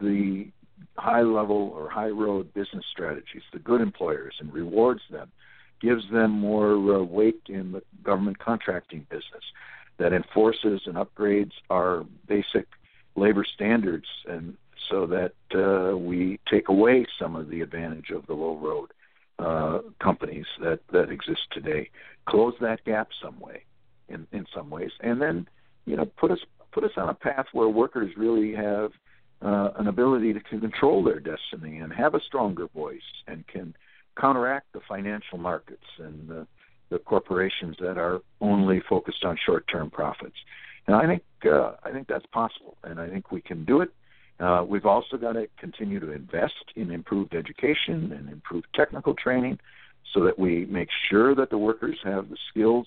[0.00, 0.46] the
[0.96, 5.30] high level or high road business strategies, the good employers, and rewards them,
[5.80, 9.44] gives them more uh, weight in the government contracting business,
[9.98, 12.66] that enforces and upgrades our basic
[13.16, 14.56] labor standards, and
[14.88, 18.90] so that uh, we take away some of the advantage of the low road
[19.38, 21.90] uh, companies that that exist today,
[22.26, 23.64] close that gap some way,
[24.08, 25.46] in in some ways, and then
[25.84, 26.40] you know put us
[26.72, 28.92] put us on a path where workers really have
[29.42, 33.74] uh, an ability to control their destiny and have a stronger voice and can
[34.18, 36.46] counteract the financial markets and the
[36.90, 40.36] the corporations that are only focused on short-term profits.
[40.86, 43.90] And I think uh, I think that's possible, and I think we can do it.
[44.40, 49.58] Uh, we've also got to continue to invest in improved education and improved technical training,
[50.12, 52.86] so that we make sure that the workers have the skills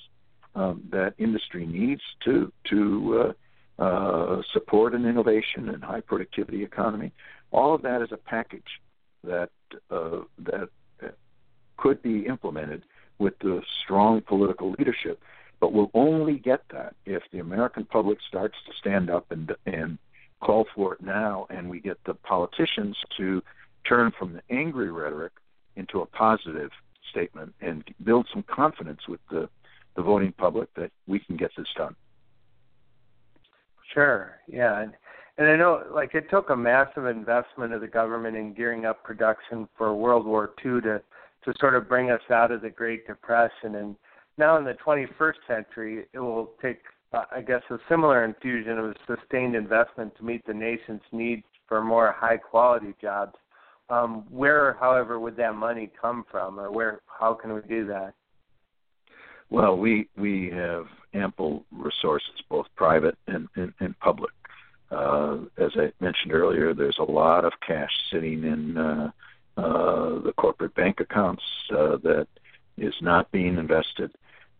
[0.56, 3.34] um, that industry needs to to
[3.80, 7.12] uh, uh, support an innovation and high productivity economy.
[7.52, 8.82] All of that is a package
[9.24, 9.52] that
[9.92, 10.70] uh, that
[11.82, 12.84] could be implemented
[13.22, 15.22] with the strong political leadership.
[15.60, 19.98] But we'll only get that if the American public starts to stand up and and
[20.42, 23.44] call for it now, and we get the politicians to
[23.88, 25.34] turn from the angry rhetoric
[25.76, 26.72] into a positive
[27.12, 29.48] statement and build some confidence with the
[29.96, 31.96] the voting public that we can get this done.
[33.94, 34.40] Sure.
[34.48, 34.82] Yeah.
[34.82, 34.94] And,
[35.38, 39.04] and I know, like, it took a massive investment of the government in gearing up
[39.04, 41.02] production for World War II to
[41.46, 43.76] to sort of bring us out of the Great Depression.
[43.76, 43.96] And
[44.38, 46.80] now in the 21st century, it will take,
[47.14, 51.84] uh, I guess, a similar infusion of sustained investment to meet the nation's needs for
[51.84, 53.36] more high quality jobs.
[53.90, 57.02] Um, where, however, would that money come from, or where?
[57.08, 58.14] How can we do that?
[59.50, 64.32] Well, we we have ample resources, both private and and, and public.
[64.90, 69.12] Uh, as I mentioned earlier, there's a lot of cash sitting in uh,
[69.62, 72.28] the corporate bank accounts uh, that
[72.78, 74.12] is not being invested.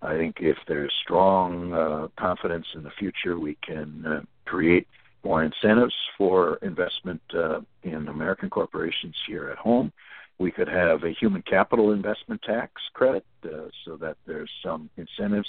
[0.02, 4.88] I think if there's strong uh, confidence in the future, we can uh, create
[5.24, 9.92] more incentives for investment uh, in American corporations here at home.
[10.40, 15.48] We could have a human capital investment tax credit uh, so that there's some incentives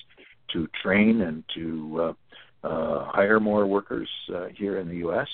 [0.53, 2.15] to train and to
[2.65, 5.29] uh, uh, hire more workers uh, here in the U.S.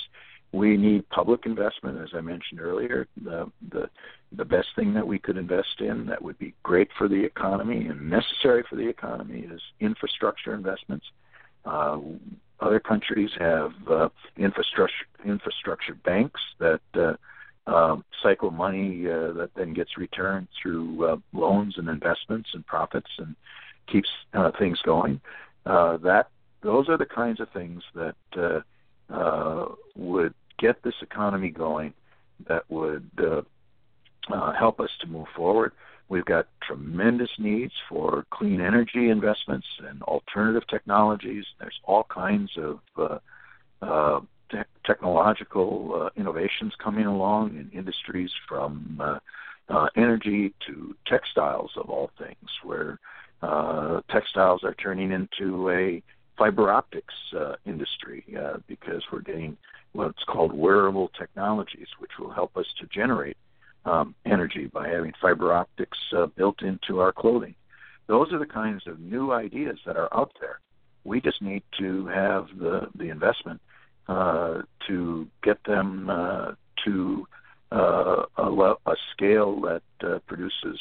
[0.53, 3.07] We need public investment, as I mentioned earlier.
[3.23, 3.91] The, the
[4.33, 7.87] the best thing that we could invest in that would be great for the economy
[7.87, 11.07] and necessary for the economy is infrastructure investments.
[11.65, 11.99] Uh,
[12.61, 17.15] other countries have uh, infrastructure infrastructure banks that uh,
[17.67, 23.11] uh, cycle money uh, that then gets returned through uh, loans and investments and profits
[23.19, 23.37] and
[23.87, 25.21] keeps uh, things going.
[25.67, 26.31] Uh, that
[26.63, 28.61] those are the kinds of things that uh,
[29.11, 31.95] uh, would get this economy going.
[32.47, 33.43] That would uh,
[34.33, 35.73] uh, help us to move forward.
[36.09, 41.45] We've got tremendous needs for clean energy investments and alternative technologies.
[41.61, 43.19] There's all kinds of uh,
[43.83, 49.19] uh, te- technological uh, innovations coming along in industries from uh,
[49.69, 52.99] uh, energy to textiles, of all things, where
[53.43, 56.03] uh, textiles are turning into a
[56.39, 59.57] fiber optics uh, industry uh, because we're getting
[59.93, 63.37] what's called wearable technologies, which will help us to generate
[63.85, 67.55] um, energy by having fiber optics uh, built into our clothing.
[68.07, 70.61] Those are the kinds of new ideas that are out there.
[71.05, 73.61] We just need to have the the investment
[74.09, 76.53] uh, to get them uh,
[76.85, 77.27] to
[77.73, 79.83] uh, a, a scale that
[80.27, 80.79] produces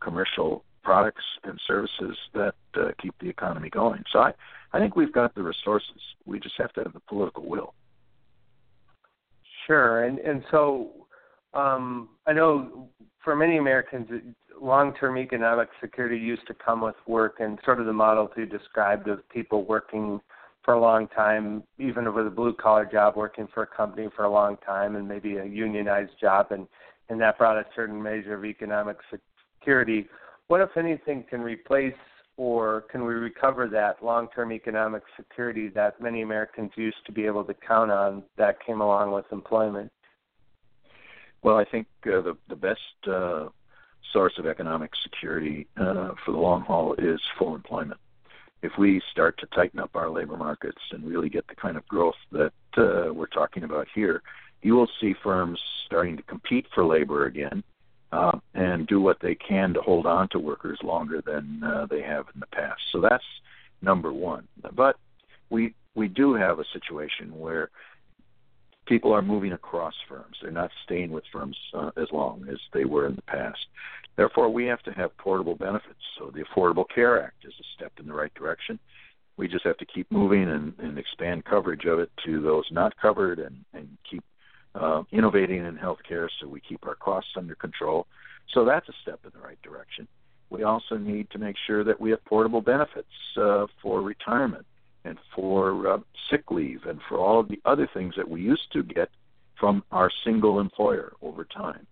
[0.00, 4.04] commercial products and services that uh, keep the economy going.
[4.12, 4.32] So I,
[4.72, 6.00] I think we've got the resources.
[6.24, 7.74] We just have to have the political will.
[9.66, 10.90] Sure, and and so
[11.54, 12.88] um, I know
[13.24, 14.08] for many Americans,
[14.60, 19.08] long-term economic security used to come with work, and sort of the model you described
[19.08, 20.20] of people working
[20.64, 24.30] for a long time, even with a blue-collar job, working for a company for a
[24.30, 26.66] long time, and maybe a unionized job, and
[27.08, 28.96] and that brought a certain measure of economic
[29.60, 30.08] security.
[30.48, 31.94] What, if anything, can replace
[32.36, 37.44] or can we recover that long-term economic security that many Americans used to be able
[37.44, 39.90] to count on that came along with employment?
[41.42, 43.48] Well, I think uh, the the best uh,
[44.12, 48.00] source of economic security uh, for the long haul is full employment.
[48.62, 51.86] If we start to tighten up our labor markets and really get the kind of
[51.86, 54.22] growth that uh, we're talking about here,
[54.62, 57.62] you will see firms starting to compete for labor again
[58.16, 62.02] uh, and do what they can to hold on to workers longer than uh, they
[62.02, 62.80] have in the past.
[62.92, 63.24] So that's
[63.82, 64.48] number one.
[64.74, 64.96] But
[65.50, 67.70] we we do have a situation where
[68.86, 70.36] people are moving across firms.
[70.40, 73.58] They're not staying with firms uh, as long as they were in the past.
[74.16, 76.00] Therefore, we have to have portable benefits.
[76.18, 78.78] So the Affordable Care Act is a step in the right direction.
[79.36, 82.94] We just have to keep moving and, and expand coverage of it to those not
[82.96, 83.56] covered and,
[84.78, 88.06] uh, innovating in healthcare so we keep our costs under control.
[88.52, 90.06] So that's a step in the right direction.
[90.50, 94.66] We also need to make sure that we have portable benefits uh, for retirement
[95.04, 95.98] and for uh,
[96.30, 99.08] sick leave and for all of the other things that we used to get
[99.58, 101.86] from our single employer over time.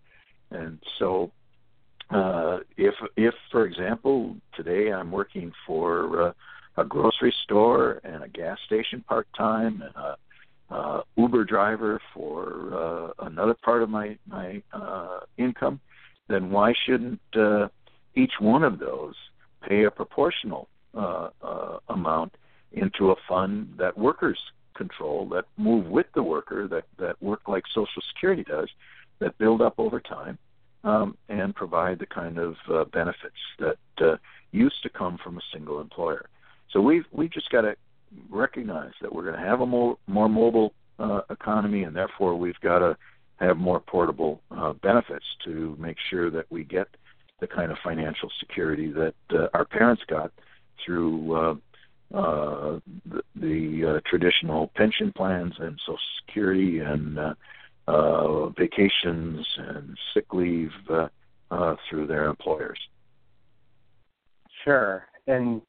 [0.50, 1.32] And so,
[2.10, 6.32] uh, if if for example today I'm working for uh,
[6.76, 10.16] a grocery store and a gas station part time and a
[10.70, 15.80] uh, Uber driver for uh, another part of my my uh, income,
[16.28, 17.68] then why shouldn't uh,
[18.14, 19.14] each one of those
[19.68, 22.34] pay a proportional uh, uh, amount
[22.72, 24.38] into a fund that workers
[24.74, 28.68] control that move with the worker that that work like social security does
[29.20, 30.36] that build up over time
[30.82, 34.16] um, and provide the kind of uh, benefits that uh,
[34.50, 36.28] used to come from a single employer?
[36.70, 37.76] So we've we've just got to
[38.30, 42.60] recognize that we're going to have a more more mobile uh, economy and therefore we've
[42.60, 42.96] got to
[43.36, 46.88] have more portable uh, benefits to make sure that we get
[47.40, 50.30] the kind of financial security that uh, our parents got
[50.84, 51.54] through uh,
[52.16, 57.34] uh, the, the uh, traditional pension plans and Social Security and uh,
[57.88, 61.08] uh, vacations and sick leave uh,
[61.50, 62.78] uh, through their employers.
[64.64, 65.06] Sure.
[65.26, 65.60] And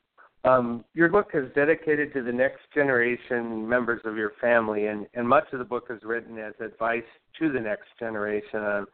[0.46, 5.28] um, your book is dedicated to the next generation members of your family, and, and
[5.28, 7.04] much of the book is written as advice
[7.40, 8.86] to the next generation on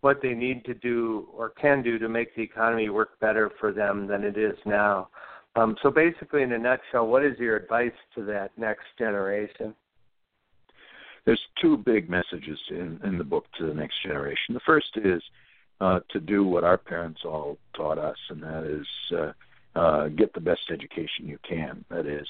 [0.00, 3.72] what they need to do or can do to make the economy work better for
[3.72, 5.08] them than it is now.
[5.56, 9.74] Um, so basically, in a nutshell, what is your advice to that next generation?
[11.24, 14.52] There's two big messages in, in the book to the next generation.
[14.52, 15.22] The first is
[15.80, 18.86] uh, to do what our parents all taught us, and that is
[19.16, 19.32] uh,
[19.74, 21.84] uh, get the best education you can.
[21.90, 22.28] That is,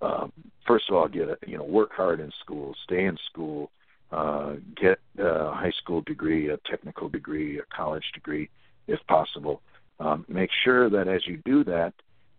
[0.00, 0.32] um,
[0.66, 3.70] first of all, get a, you know work hard in school, stay in school,
[4.10, 8.50] uh, get a high school degree, a technical degree, a college degree,
[8.86, 9.62] if possible.
[10.00, 11.94] Um, make sure that as you do that,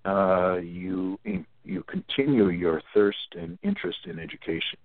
[0.05, 1.19] uh, you
[1.63, 4.77] you continue your thirst and interest in education,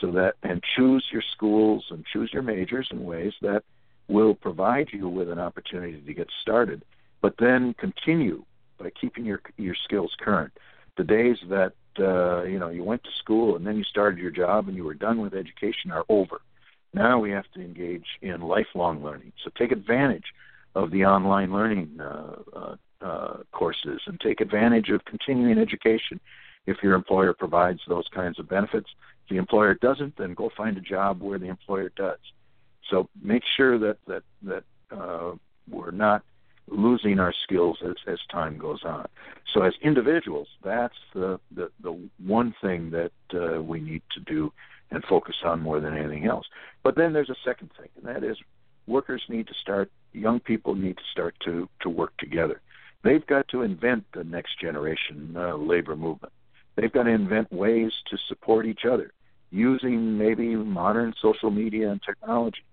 [0.00, 3.64] so that and choose your schools and choose your majors in ways that
[4.08, 6.84] will provide you with an opportunity to get started,
[7.20, 8.44] but then continue
[8.82, 10.52] by keeping your your skills current.
[10.96, 14.30] The days that uh, you know you went to school and then you started your
[14.30, 16.40] job and you were done with education are over.
[16.94, 19.32] Now we have to engage in lifelong learning.
[19.44, 20.26] So take advantage
[20.74, 26.20] of the online learning uh, uh, uh, courses and take advantage of continuing education
[26.66, 28.88] if your employer provides those kinds of benefits.
[29.24, 32.18] If the employer doesn't, then go find a job where the employer does.
[32.90, 35.32] So make sure that that that uh,
[35.70, 36.22] we're not
[36.68, 39.06] losing our skills as as time goes on.
[39.52, 44.52] So as individuals, that's the the, the one thing that uh, we need to do
[44.90, 46.46] and focus on more than anything else.
[46.82, 48.36] But then there's a second thing, and that is
[48.86, 49.90] workers need to start.
[50.12, 52.60] Young people need to start to to work together.
[53.02, 56.32] They've got to invent the next generation uh, labor movement.
[56.76, 59.12] They've got to invent ways to support each other
[59.50, 62.64] using maybe modern social media and technology.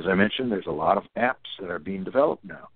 [0.00, 2.68] As I mentioned, there's a lot of apps that are being developed now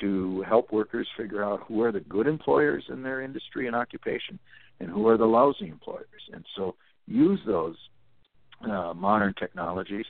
[0.00, 4.38] to help workers figure out who are the good employers in their industry and occupation
[4.80, 6.22] and who are the lousy employers.
[6.32, 6.74] And so
[7.06, 7.76] use those
[8.62, 10.06] uh, modern technologies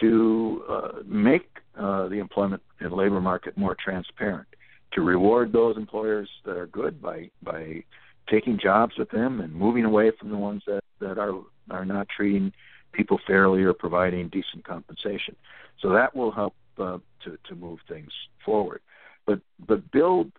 [0.00, 4.48] to uh, make uh, the employment and labor market more transparent,
[4.92, 7.82] to reward those employers that are good by by
[8.30, 11.34] taking jobs with them and moving away from the ones that, that are
[11.70, 12.52] are not treating
[12.92, 15.36] people fairly or providing decent compensation.
[15.80, 18.10] So that will help uh, to to move things
[18.44, 18.80] forward.
[19.28, 20.32] But but build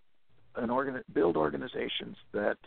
[0.55, 2.57] an organ build organizations that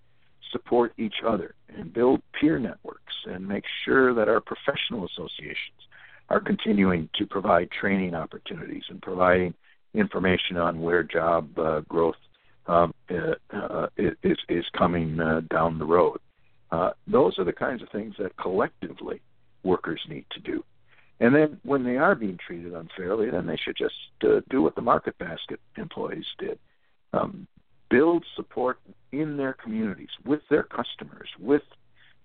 [0.53, 5.83] support each other and build peer networks and make sure that our professional associations
[6.29, 9.53] are continuing to provide training opportunities and providing
[9.95, 12.14] information on where job uh, growth
[12.68, 16.18] um, uh, uh, is, is coming uh, down the road.
[16.70, 19.20] Uh, those are the kinds of things that collectively
[19.64, 20.62] workers need to do.
[21.21, 23.95] And then when they are being treated unfairly, then they should just
[24.25, 26.59] uh, do what the market basket employees did.
[27.13, 27.47] Um,
[27.91, 28.81] build support
[29.13, 31.63] in their communities, with their customers, with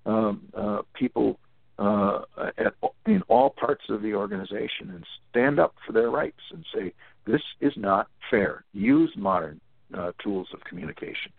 [0.05, 1.37] um, uh, people
[1.77, 2.21] uh,
[2.57, 2.73] at,
[3.05, 6.93] in all parts of the organization, and stand up for their rights and say,
[7.25, 8.63] this is not fair.
[8.73, 9.59] Use modern
[9.93, 11.31] uh, tools of communication.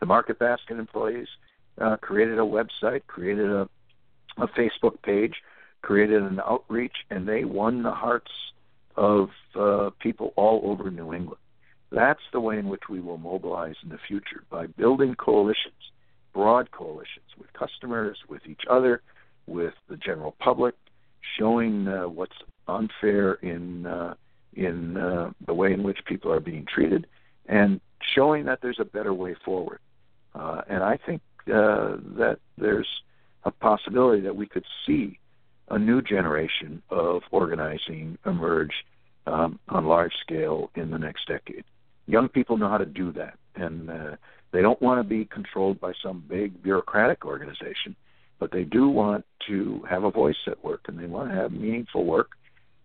[0.00, 1.28] The Market Basket employees
[1.80, 3.68] uh, created a website, created a,
[4.38, 5.34] a Facebook page,
[5.84, 8.32] created an outreach, and they won the hearts
[8.96, 11.42] of uh, people all over New England.
[11.92, 15.82] That's the way in which we will mobilize in the future by building coalitions,
[16.32, 19.02] broad coalitions with customers, with each other,
[19.46, 20.74] with the general public,
[21.38, 24.14] showing uh, what's unfair in uh,
[24.54, 27.06] in uh, the way in which people are being treated,
[27.46, 27.80] and
[28.14, 29.80] showing that there's a better way forward.
[30.34, 32.88] Uh, and I think uh, that there's
[33.42, 35.18] a possibility that we could see
[35.68, 38.72] a new generation of organizing emerge
[39.26, 41.64] um, on large scale in the next decade.
[42.06, 44.16] Young people know how to do that, and uh,
[44.52, 47.96] they don't want to be controlled by some big bureaucratic organization,
[48.38, 51.52] but they do want to have a voice at work, and they want to have
[51.52, 52.30] meaningful work,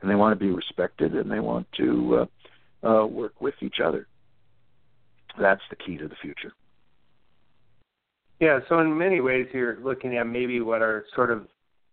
[0.02, 2.28] and they want to be respected, and they want to
[2.84, 4.08] uh, uh, work with each other.
[5.40, 6.54] That's the key to the future.
[8.40, 11.48] Yeah, so in many ways, you're looking at maybe what are sort of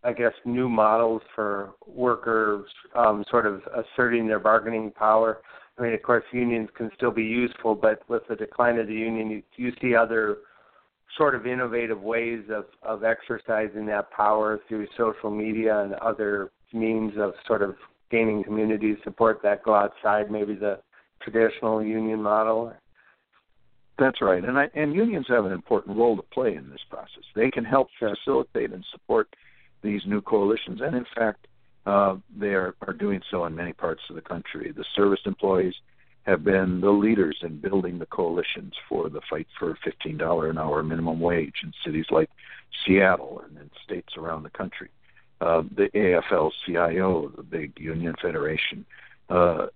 [0.07, 5.41] I guess, new models for workers um, sort of asserting their bargaining power.
[5.77, 8.95] I mean, of course, unions can still be useful, but with the decline of the
[8.95, 10.39] union, you, you see other
[11.19, 17.15] sort of innovative ways of, of exercising that power through social media and other means
[17.19, 17.75] of sort of
[18.09, 20.79] gaining community support that go outside maybe the
[21.21, 22.73] traditional union model.
[23.99, 27.25] That's right, and I, and unions have an important role to play in this process.
[27.35, 29.35] They can help facilitate and support
[29.87, 31.47] these new coalitions, and in fact,
[31.87, 34.73] uh, they are, are doing so in many parts of the country.
[34.73, 35.75] The service employees
[36.25, 40.83] have been the leaders in building the coalitions for the fight for $15 an hour
[40.83, 42.29] minimum wage in cities like
[42.85, 44.89] Seattle and in states around the country.
[45.41, 48.85] Uh, the AFL-CIO, the big union federation,
[49.29, 49.67] uh,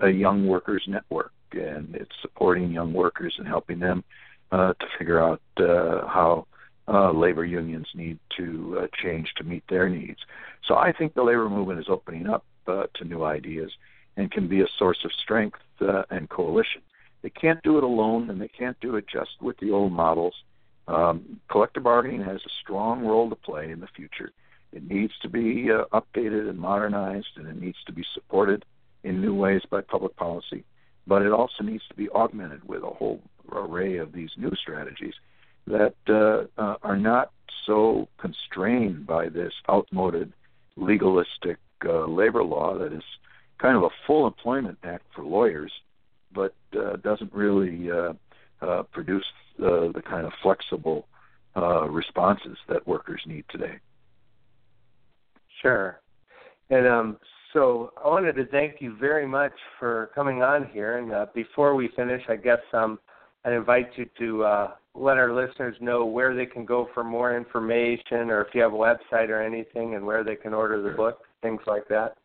[0.00, 4.04] a young workers network, and it's supporting young workers and helping them
[4.52, 6.46] uh, to figure out uh, how
[6.88, 10.20] uh, labor unions need to uh, change to meet their needs.
[10.66, 13.70] So I think the labor movement is opening up uh, to new ideas
[14.16, 16.82] and can be a source of strength uh, and coalition.
[17.22, 20.34] They can't do it alone, and they can't do it just with the old models.
[20.88, 24.32] Um, collective bargaining has a strong role to play in the future.
[24.72, 28.64] It needs to be uh, updated and modernized, and it needs to be supported
[29.04, 30.64] in new ways by public policy.
[31.06, 33.20] But it also needs to be augmented with a whole
[33.52, 35.14] array of these new strategies
[35.66, 37.32] that uh, uh, are not
[37.66, 40.32] so constrained by this outmoded
[40.76, 43.02] legalistic uh, labor law that is
[43.58, 45.72] kind of a full employment act for lawyers,
[46.34, 48.12] but uh, doesn't really uh,
[48.62, 49.24] uh, produce
[49.58, 51.06] the, the kind of flexible
[51.56, 53.78] uh, responses that workers need today.
[55.60, 56.00] Sure.
[56.70, 57.16] And um,
[57.52, 60.98] so I wanted to thank you very much for coming on here.
[60.98, 62.98] And uh, before we finish, I guess um,
[63.44, 67.36] I'd invite you to uh, let our listeners know where they can go for more
[67.36, 70.90] information, or if you have a website or anything, and where they can order the
[70.90, 72.16] book, things like that.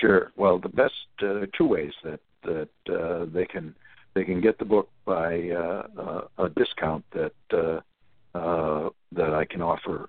[0.00, 0.32] Sure.
[0.36, 3.74] Well, the best uh, two ways that that uh, they can
[4.14, 7.80] they can get the book by uh, uh, a discount that uh,
[9.12, 10.08] that I can offer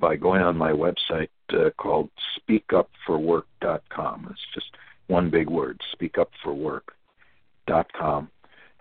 [0.00, 1.28] by going on my website
[1.76, 2.08] called
[2.48, 4.28] SpeakUpForWork.com.
[4.30, 4.70] It's just
[5.08, 8.30] one big word, SpeakUpForWork.com.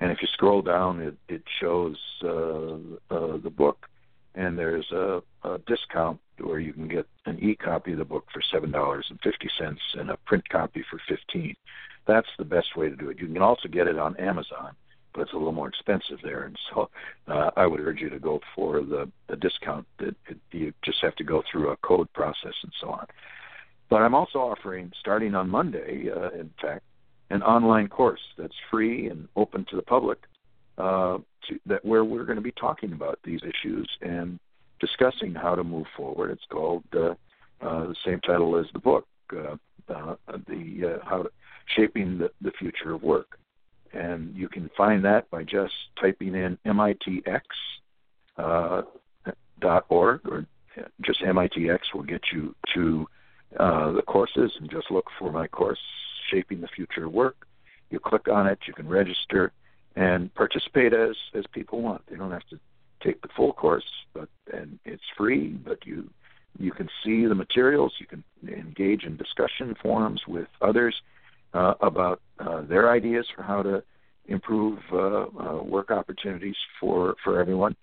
[0.02, 2.74] And if you scroll down, it, it shows uh,
[3.16, 3.88] uh, the book,
[4.34, 8.42] and there's a, a discount where you can get an e-copy of the book for
[8.42, 11.56] seven dollars and fifty cents and a print copy for fifteen.
[12.08, 13.20] That's the best way to do it.
[13.20, 14.72] You can also get it on Amazon,
[15.14, 16.44] but it's a little more expensive there.
[16.46, 16.90] And so,
[17.28, 19.86] uh, I would urge you to go for the, the discount.
[20.00, 20.16] It,
[20.52, 23.06] you just have to go through a code process and so on.
[23.92, 26.86] But I'm also offering, starting on Monday, uh, in fact,
[27.32, 30.20] an online course that's free and open to the public
[30.78, 31.18] uh,
[31.48, 34.40] to, that where we're going to be talking about these issues and
[34.80, 36.32] discussing how to move forward.
[36.32, 37.12] It's called uh,
[37.62, 39.56] uh, the same title as the book, uh,
[39.90, 40.16] uh,
[40.48, 41.30] the uh, how to,
[41.76, 43.38] shaping the, the future of work,
[43.94, 47.42] and you can find that by just typing in MITx
[48.38, 48.82] uh,
[49.60, 50.46] dot org or
[51.02, 53.08] just MITx will get you to
[53.60, 55.80] uh, the courses and just look for my course
[56.32, 57.48] shaping the future of work.
[57.90, 59.52] You click on it, you can register
[59.96, 62.04] and participate as as people want.
[62.08, 62.60] They don't have to
[63.04, 65.50] take the full course, but and it's free.
[65.50, 66.10] But you
[66.58, 67.94] you can see the materials.
[68.00, 70.96] You can engage in discussion forums with others
[71.54, 73.84] uh, about uh, their ideas for how to
[74.28, 77.76] improve uh, uh work opportunities for for everyone.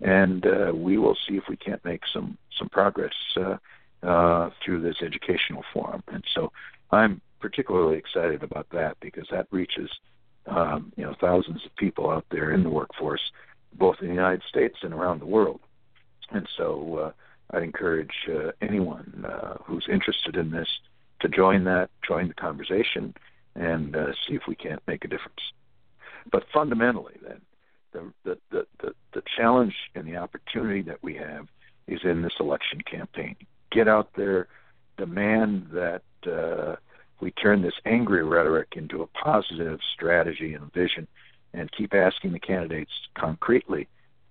[0.00, 4.96] And uh, we will see if we can't make some some progress uh, through this
[5.02, 6.02] educational forum.
[6.08, 6.52] And so
[6.92, 9.90] I'm particularly excited about that because that reaches
[10.46, 13.32] um, you know thousands of people out there in the workforce,
[13.74, 15.60] both in the United States and around the world.
[16.30, 16.96] And so
[17.52, 20.68] uh, I'd encourage uh, anyone uh, who's interested in this
[21.20, 23.14] to join that, join the conversation,
[23.54, 25.40] and uh, see if we can't make a difference.
[26.30, 27.40] But fundamentally, then,
[27.92, 31.46] the, the, the, the, the challenge and the opportunity that we have
[31.86, 33.36] is in this election campaign.
[33.70, 34.48] Get out there,
[34.98, 36.76] demand that uh,
[37.20, 41.06] we turn this angry rhetoric into a positive strategy and vision
[41.54, 43.88] and keep asking the candidates concretely,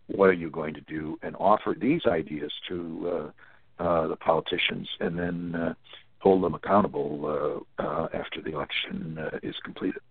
[0.08, 3.32] what are you going to do, and offer these ideas to
[3.80, 5.74] uh, uh, the politicians, and then uh,
[6.20, 10.02] hold them accountable uh, uh, after the election uh, is completed.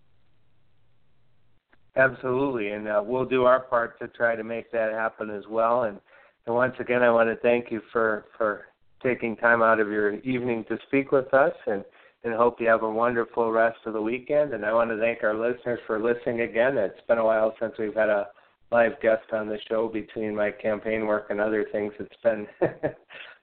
[1.97, 5.85] Absolutely, and we'll do our part to try to make that happen as well.
[5.85, 6.01] And,
[6.47, 8.65] and once again, I want to thank you for for
[9.01, 11.85] taking time out of your evening to speak with us and
[12.25, 14.55] and hope you have a wonderful rest of the weekend.
[14.55, 16.79] And I want to thank our listeners for listening again.
[16.79, 18.29] It's been a while since we've had a
[18.73, 21.93] live guest on the show between my campaign work and other things.
[22.01, 22.47] It's been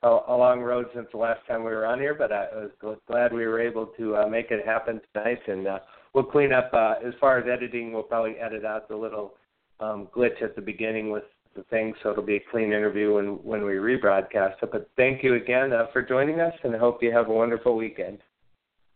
[0.04, 2.48] a, a long road since the last time we were on here, but I
[2.84, 5.40] was glad we were able to uh, make it happen tonight.
[5.48, 5.80] And uh,
[6.14, 9.36] we'll clean up, uh, as far as editing, we'll probably edit out the little
[9.80, 11.24] um, glitch at the beginning with
[11.56, 14.72] the thing, so it'll be a clean interview when, when we rebroadcast it.
[14.72, 17.76] But thank you again uh, for joining us, and I hope you have a wonderful
[17.76, 18.20] weekend.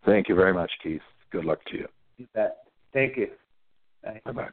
[0.06, 1.02] Thank you very much, Keith.
[1.32, 1.88] Good luck to you.
[2.18, 2.58] You bet.
[2.94, 3.28] Thank you.
[4.04, 4.50] Bye bye.